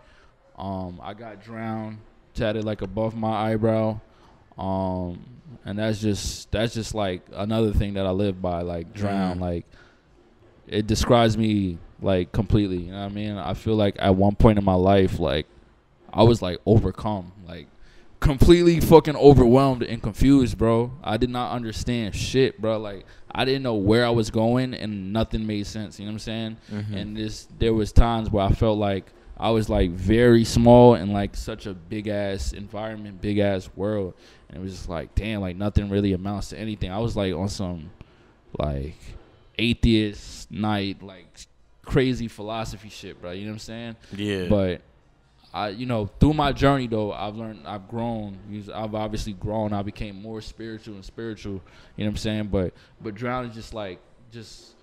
[0.59, 1.99] Um, I got drowned
[2.35, 4.01] tatted like above my eyebrow.
[4.59, 5.25] Um,
[5.65, 9.37] and that's just that's just like another thing that I live by, like drown.
[9.39, 9.41] Mhm.
[9.41, 9.67] Like
[10.67, 12.79] it describes me like completely.
[12.79, 13.37] You know what I mean?
[13.37, 15.47] I feel like at one point in my life, like
[16.13, 17.69] I was like overcome, like
[18.21, 20.93] completely fucking overwhelmed and confused, bro.
[21.05, 22.79] I did not understand shit, bro.
[22.79, 25.99] Like I didn't know where I was going and nothing made sense.
[25.99, 26.57] You know what I'm saying?
[26.73, 26.97] Mhm.
[26.97, 29.07] And this there was times where I felt like
[29.39, 34.15] I was like very small in like such a big ass environment, big ass world.
[34.49, 36.91] And it was just like, damn, like nothing really amounts to anything.
[36.91, 37.91] I was like on some
[38.59, 38.97] like
[39.59, 41.27] atheist night, like
[41.85, 43.33] crazy philosophy shit, bro.
[43.33, 43.97] You know what I'm saying?
[44.17, 44.49] yeah.
[44.49, 44.81] But
[45.57, 48.37] I, you know, through my journey though, I've learned, I've grown.
[48.75, 49.73] I've obviously grown.
[49.73, 51.55] I became more spiritual and spiritual.
[51.97, 52.47] You know what I'm saying?
[52.49, 53.99] But but drowning just like
[54.31, 54.75] just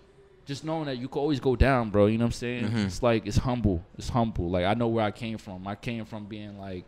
[0.45, 2.07] just knowing that you could always go down, bro.
[2.07, 2.65] You know what I'm saying?
[2.71, 2.85] Mhm.
[2.85, 3.83] It's like it's humble.
[3.97, 4.49] It's humble.
[4.49, 5.67] Like I know where I came from.
[5.67, 6.85] I came from being like,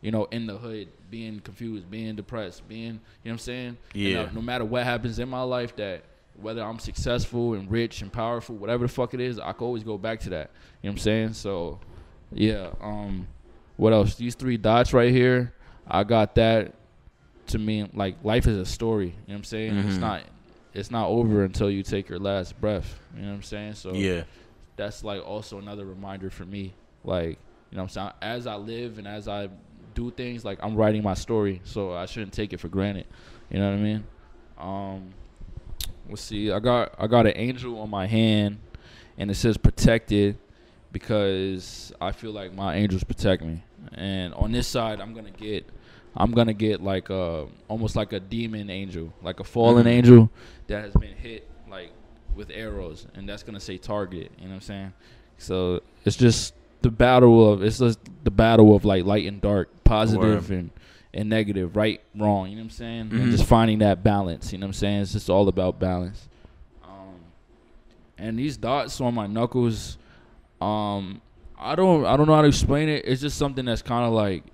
[0.00, 3.76] you know, in the hood, being confused, being depressed, being, you know what I'm saying?
[3.94, 4.20] And, Yeah.
[4.22, 6.02] uh, no matter what happens in my life, that
[6.40, 9.82] whether I'm successful and rich and powerful, whatever the fuck it is, I can always
[9.84, 10.50] go back to that.
[10.82, 11.32] You know what I'm saying?
[11.32, 11.80] So,
[12.32, 12.70] yeah.
[12.80, 13.26] Um,
[13.76, 14.14] what else?
[14.16, 15.52] These three dots right here,
[15.86, 16.74] I got that
[17.48, 19.06] to mean like life is a story.
[19.06, 19.76] You know what I'm saying?
[19.78, 20.00] It's Mhm.
[20.00, 20.22] not.
[20.74, 22.98] It's not over until you take your last breath.
[23.16, 23.74] You know what I'm saying?
[23.74, 24.24] So yeah.
[24.76, 26.74] that's like also another reminder for me.
[27.04, 27.38] Like,
[27.70, 28.10] you know what I'm saying?
[28.20, 29.48] As I live and as I
[29.94, 33.06] do things, like I'm writing my story, so I shouldn't take it for granted.
[33.50, 34.04] You know what I mean?
[34.58, 35.14] Um
[36.08, 36.50] let's see.
[36.52, 38.58] I got I got an angel on my hand
[39.16, 40.36] and it says protected
[40.92, 43.62] because I feel like my angels protect me.
[43.94, 45.66] And on this side I'm gonna get
[46.16, 49.90] I'm gonna get like a almost like a demon angel, like a fallen Mhm.
[49.90, 50.30] angel
[50.66, 51.90] that has been hit like
[52.34, 54.30] with arrows, and that's gonna say target.
[54.38, 54.92] You know what I'm saying?
[55.38, 59.68] So it's just the battle of it's just the battle of like light and dark,
[59.84, 60.70] positive and
[61.14, 62.48] and negative, right, wrong.
[62.50, 63.08] You know what I'm saying?
[63.10, 63.20] Mhm.
[63.22, 64.52] And just finding that balance.
[64.52, 65.00] You know what I'm saying?
[65.02, 66.28] It's just all about balance.
[66.84, 67.16] Um,
[68.18, 69.96] and these dots on my knuckles,
[70.60, 71.20] um,
[71.58, 73.04] I don't I don't know how to explain it.
[73.06, 74.44] It's just something that's kind of like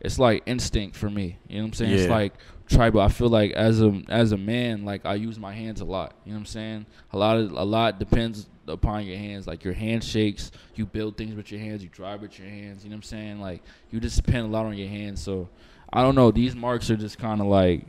[0.00, 1.38] it's like instinct for me.
[1.48, 1.92] You know what I'm saying?
[1.92, 2.34] It's like
[2.66, 3.00] tribal.
[3.00, 6.14] I feel like as a as a man, like I use my hands a lot.
[6.24, 6.86] You know what I'm saying?
[7.12, 9.46] A lot of a lot depends upon your hands.
[9.46, 12.84] Like your handshakes, you build things with your hands, you drive with your hands.
[12.84, 13.40] You know what I'm saying?
[13.40, 15.20] Like you just depend a lot on your hands.
[15.20, 15.48] So
[15.92, 16.30] I don't know.
[16.30, 17.84] These marks are just kind of like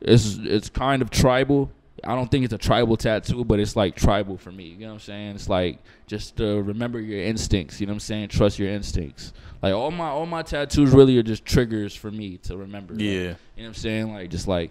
[0.00, 1.70] it's it's kind of tribal.
[2.04, 4.64] I don't think it's a tribal tattoo, but it's like tribal for me.
[4.64, 5.34] You know what I'm saying?
[5.36, 7.80] It's like just to remember your instincts.
[7.80, 8.28] You know what I'm saying?
[8.28, 9.32] Trust your instincts.
[9.62, 12.94] Like all my all my tattoos really are just triggers for me to remember.
[12.94, 13.10] Like, Yeah.
[13.10, 14.12] you know what I'm saying?
[14.14, 14.70] Like just like,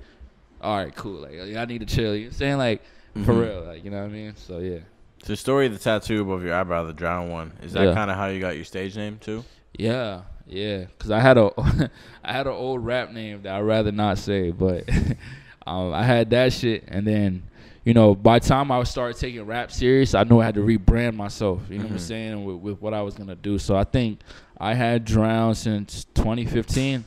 [0.61, 1.21] all right, cool.
[1.21, 2.15] Like I need to chill.
[2.15, 2.57] You know what I'm saying?
[2.57, 2.82] Like
[3.25, 3.41] for Mhm.
[3.41, 3.63] real.
[3.65, 4.36] Like you know what I mean?
[4.38, 4.80] So yeah.
[5.23, 7.93] So, the story of the tattoo above your eyebrow, the drown one, is that Yeah.
[7.93, 9.43] kind of how you got your stage name too?
[9.78, 10.86] Yeah, yeah.
[10.99, 11.51] Cause I had a,
[12.23, 14.88] I had an old rap name that I'd rather not say, but
[15.68, 17.43] um, I had that shit, and then,
[17.84, 20.61] you know, by the time I started taking rap serious, I knew I had to
[20.61, 21.61] rebrand myself.
[21.70, 22.01] You know what I'm Mhm.
[22.01, 22.45] saying?
[22.45, 23.57] With, with what I was gonna do.
[23.59, 24.20] So I think
[24.57, 27.05] I had drowned since 2015.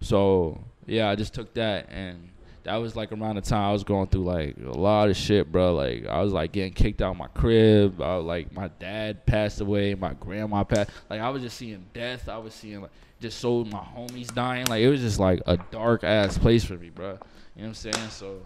[0.00, 2.30] So yeah, I just took that and.
[2.64, 5.50] That was like around the time I was going through like a lot of shit,
[5.50, 5.74] bro.
[5.74, 7.98] Like I was like getting kicked out of my crib.
[8.02, 10.90] I was, like my dad passed away, my grandma passed.
[11.08, 12.28] Like I was just seeing death.
[12.28, 12.90] I was seeing like
[13.22, 14.66] just so my homies dying.
[14.66, 17.18] Like it was just like a dark ass place for me, bro.
[17.58, 18.10] You know what I'm saying?
[18.10, 18.42] So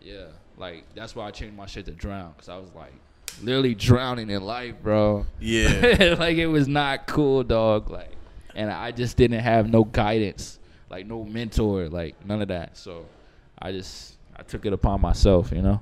[0.00, 0.26] yeah,
[0.56, 2.92] like that's why I changed my shit to drown because I was like
[3.40, 5.24] literally drowning in life, bro.
[5.38, 6.16] Yeah.
[6.18, 7.90] like it was not cool, dog.
[7.90, 8.10] Like,
[8.56, 10.58] and I just didn't have no guidance,
[10.90, 12.76] like no mentor, like none of that.
[12.76, 13.06] So
[13.56, 15.80] I just I took it upon myself, you know.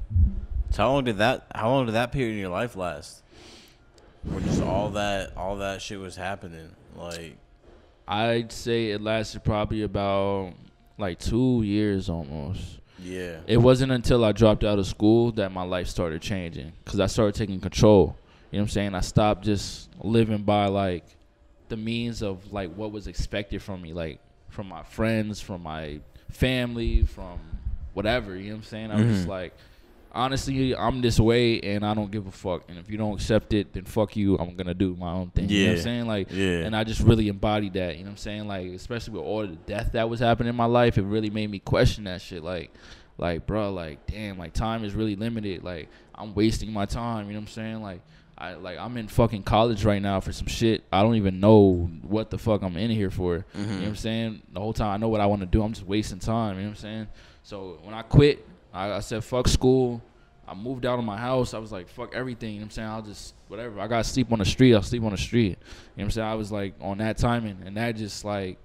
[0.68, 1.46] so how long did that?
[1.54, 3.22] How long did that period in your life last?
[4.24, 6.74] Where just all that, all that shit was happening.
[6.94, 7.38] Like,
[8.06, 10.52] I'd say it lasted probably about
[10.98, 12.80] like two years almost.
[13.02, 13.38] yeah.
[13.46, 17.06] It wasn't until I dropped out of school that my life started changing because I
[17.06, 18.16] started taking control.
[18.50, 18.94] You know what I'm saying?
[18.94, 21.04] I stopped just living by like
[21.68, 24.18] the means of like what was expected from me, like
[24.48, 27.38] from my friends, from my family, from
[27.94, 28.36] whatever.
[28.36, 28.90] You know what I'm saying?
[28.90, 29.30] I'm just Mhm.
[29.30, 29.54] like,
[30.18, 32.64] honestly, I'm this way and I don't give a fuck.
[32.68, 34.36] And if you don't accept it, then fuck you.
[34.36, 35.48] I'm gonna do my own thing.
[35.48, 36.06] You know what I'm saying?
[36.06, 36.64] Like, Yeah.
[36.64, 37.96] and I just really embodied that.
[37.96, 38.48] You know what I'm saying?
[38.48, 41.50] Like, especially with all the death that was happening in my life, it really made
[41.50, 42.42] me question that shit.
[42.42, 42.72] Like,
[43.16, 45.64] like, bro, like, damn, like, time is really limited.
[45.64, 47.26] Like, I'm wasting my time.
[47.26, 47.82] You know what I'm saying?
[47.82, 48.00] Like,
[48.36, 50.84] I like I'm in fucking college right now for some shit.
[50.92, 53.34] I don't even know what the fuck I'm in here for.
[53.34, 53.84] You know what mm-hmm.
[53.88, 54.42] I'm saying?
[54.52, 55.62] The whole time I know what I want to do.
[55.62, 56.56] I'm just wasting time.
[56.56, 57.06] You know what I'm saying?
[57.42, 60.00] So when I quit, I, I said fuck school.
[60.48, 61.52] I moved out of my house.
[61.54, 62.54] I was like fuck everything.
[62.54, 62.88] You know what I'm saying?
[62.88, 63.80] I'll just whatever.
[63.80, 64.74] I got to sleep on the street.
[64.74, 65.42] I'll sleep on the street.
[65.44, 65.56] You know
[65.96, 66.28] what I'm saying?
[66.28, 68.56] I was like on that timing, and that just like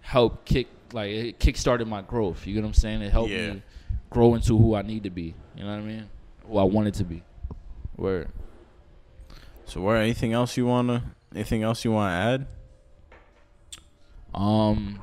[0.00, 2.46] helped kick like it kick started my growth.
[2.46, 3.02] You get what I'm saying?
[3.02, 3.54] It helped Yeah.
[3.54, 3.62] me
[4.10, 5.34] grow into who I need to be.
[5.56, 6.08] You know what I mean?
[6.46, 7.22] Who I wanted to be.
[7.96, 8.26] Where
[9.66, 11.14] So, where anything else you wanna?
[11.34, 12.46] Anything else you wanna add?
[14.34, 14.98] um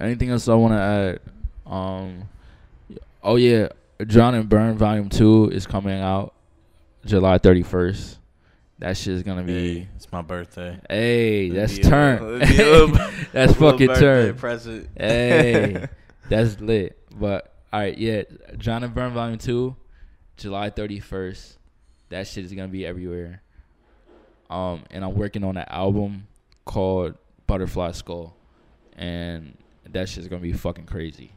[0.00, 1.20] anything else I want to add?
[1.64, 2.28] Um
[3.22, 3.68] oh yeah,
[4.06, 6.34] Drown and Burn Volume 2 is coming out
[7.04, 8.16] July 31st.
[8.80, 10.78] That shit is going to be Hey, it's my birthday.
[10.88, 12.22] Hey, that's turn.
[12.22, 14.36] little- it'd be a little- that's fucking turn.
[14.36, 14.88] Present.
[14.96, 15.88] Hey,
[16.28, 16.96] that's lit.
[17.18, 18.22] But all right, yeah,
[18.56, 19.74] Drown and Burn Volume Two,
[20.36, 21.58] July thirty first.
[22.10, 23.42] That shit is gonna be everywhere.
[24.48, 26.28] Um, and I'm working on an album
[26.64, 27.14] called
[27.48, 28.36] Butterfly Skull,
[28.96, 29.58] and
[29.90, 31.32] that shit's gonna be fucking crazy.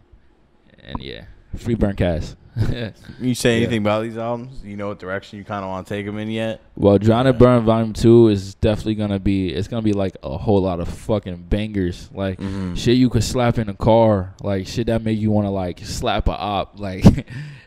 [0.83, 1.25] And yeah,
[1.57, 2.33] free Burn Cash.
[3.21, 3.63] You say Yeah.
[3.63, 4.61] anything about these albums?
[4.63, 6.59] You know what direction you kind of want to take them in yet?
[6.75, 9.49] Well, Drown and Burn Volume Two is definitely gonna be.
[9.53, 12.09] It's gonna be like a whole lot of fucking bangers.
[12.13, 12.75] Like Mm-hmm.
[12.75, 15.79] shit you could slap in a car, like shit that make you want to like
[15.79, 17.05] slap a op, like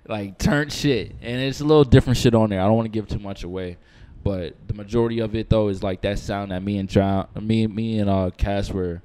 [0.07, 1.13] like turn shit.
[1.23, 2.61] And it's a little different shit on there.
[2.61, 3.79] I don't want to give too much away,
[4.23, 7.67] but the majority of it though is like that sound that me and John, me
[7.67, 9.01] me and uh Cass were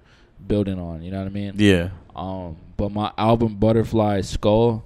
[0.45, 1.03] building on.
[1.03, 1.53] You know what I mean?
[1.55, 1.89] Yeah.
[2.15, 4.86] Um, but my album Butterfly Skull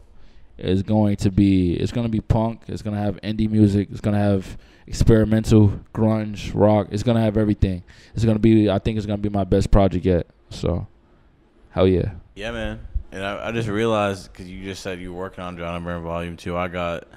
[0.57, 2.63] is going to be it's gonna be punk.
[2.67, 3.89] It's gonna have indie music.
[3.91, 6.87] It's gonna have experimental grunge rock.
[6.89, 7.83] It's gonna have everything.
[8.15, 10.25] It's gonna be I think it's gonna be my best project yet.
[10.49, 10.87] So,
[11.69, 12.13] hell yeah.
[12.33, 12.79] Yeah, man.
[13.11, 15.85] And I, I just realized because you just said you were working on Drown and
[15.85, 16.57] Burn Volume Two.
[16.57, 17.07] I got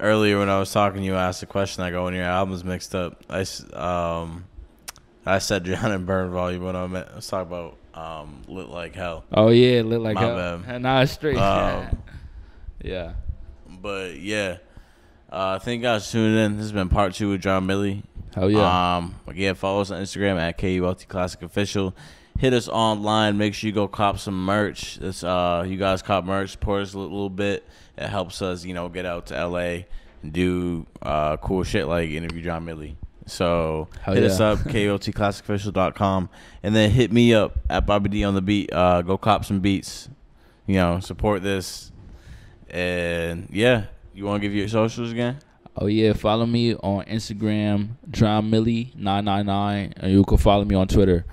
[0.00, 1.84] earlier when I was talking to you, I asked a question.
[1.84, 3.44] I go, "When your album's mixed up," I
[3.74, 4.46] um,
[5.26, 6.76] I said Drown and Burn Volume One.
[6.76, 9.24] I meant I was talking about um, lit like hell.
[9.32, 10.58] Oh yeah, lit like My hell.
[10.58, 10.82] bad.
[10.82, 11.36] Nah, it's straight.
[11.36, 11.98] Um,
[12.82, 13.14] yeah.
[13.68, 14.58] But yeah,
[15.30, 16.52] uh, thank you guys for tuning in.
[16.56, 18.02] This has been part two with Drown Millie.
[18.34, 18.96] Hell yeah.
[18.96, 21.94] Um, again, follow us on Instagram at KULT Classic Official.
[22.38, 23.38] Hit us online.
[23.38, 24.96] Make sure you go cop some merch.
[24.96, 26.50] This, uh, you guys cop merch.
[26.52, 27.64] Support us a little, little bit.
[27.96, 29.84] It helps us, you know, get out to LA
[30.22, 32.96] and do uh, cool shit like interview Drown Millie.
[33.26, 34.46] So Hell hit us yeah.
[34.52, 36.28] up, KOTClassicofficial.com.
[36.62, 38.72] And then hit me up at Bobby D on the beat.
[38.72, 40.08] Uh, go cop some beats.
[40.66, 41.92] You know, support this.
[42.68, 45.38] And yeah, you want to give your socials again?
[45.76, 50.64] Oh yeah, follow me on Instagram, Drown Millie nine nine nine, and you can follow
[50.64, 51.24] me on Twitter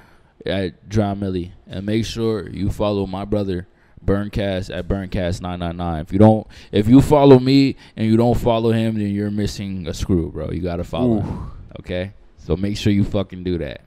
[0.46, 1.54] at Drown Millie.
[1.68, 3.68] And make sure you follow my brother
[4.04, 6.02] Burncash at Burncash nine nine nine.
[6.02, 9.88] If you don't, if you follow me and you don't follow him, then you're missing
[9.88, 10.50] a screw, bro.
[10.50, 11.20] You gotta follow.
[11.20, 13.82] him, Okay, so make sure you fucking do that,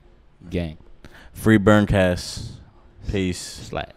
[0.49, 0.77] gang.
[1.33, 2.51] Free Burncash.
[3.11, 3.39] Peace.
[3.39, 3.93] Slap.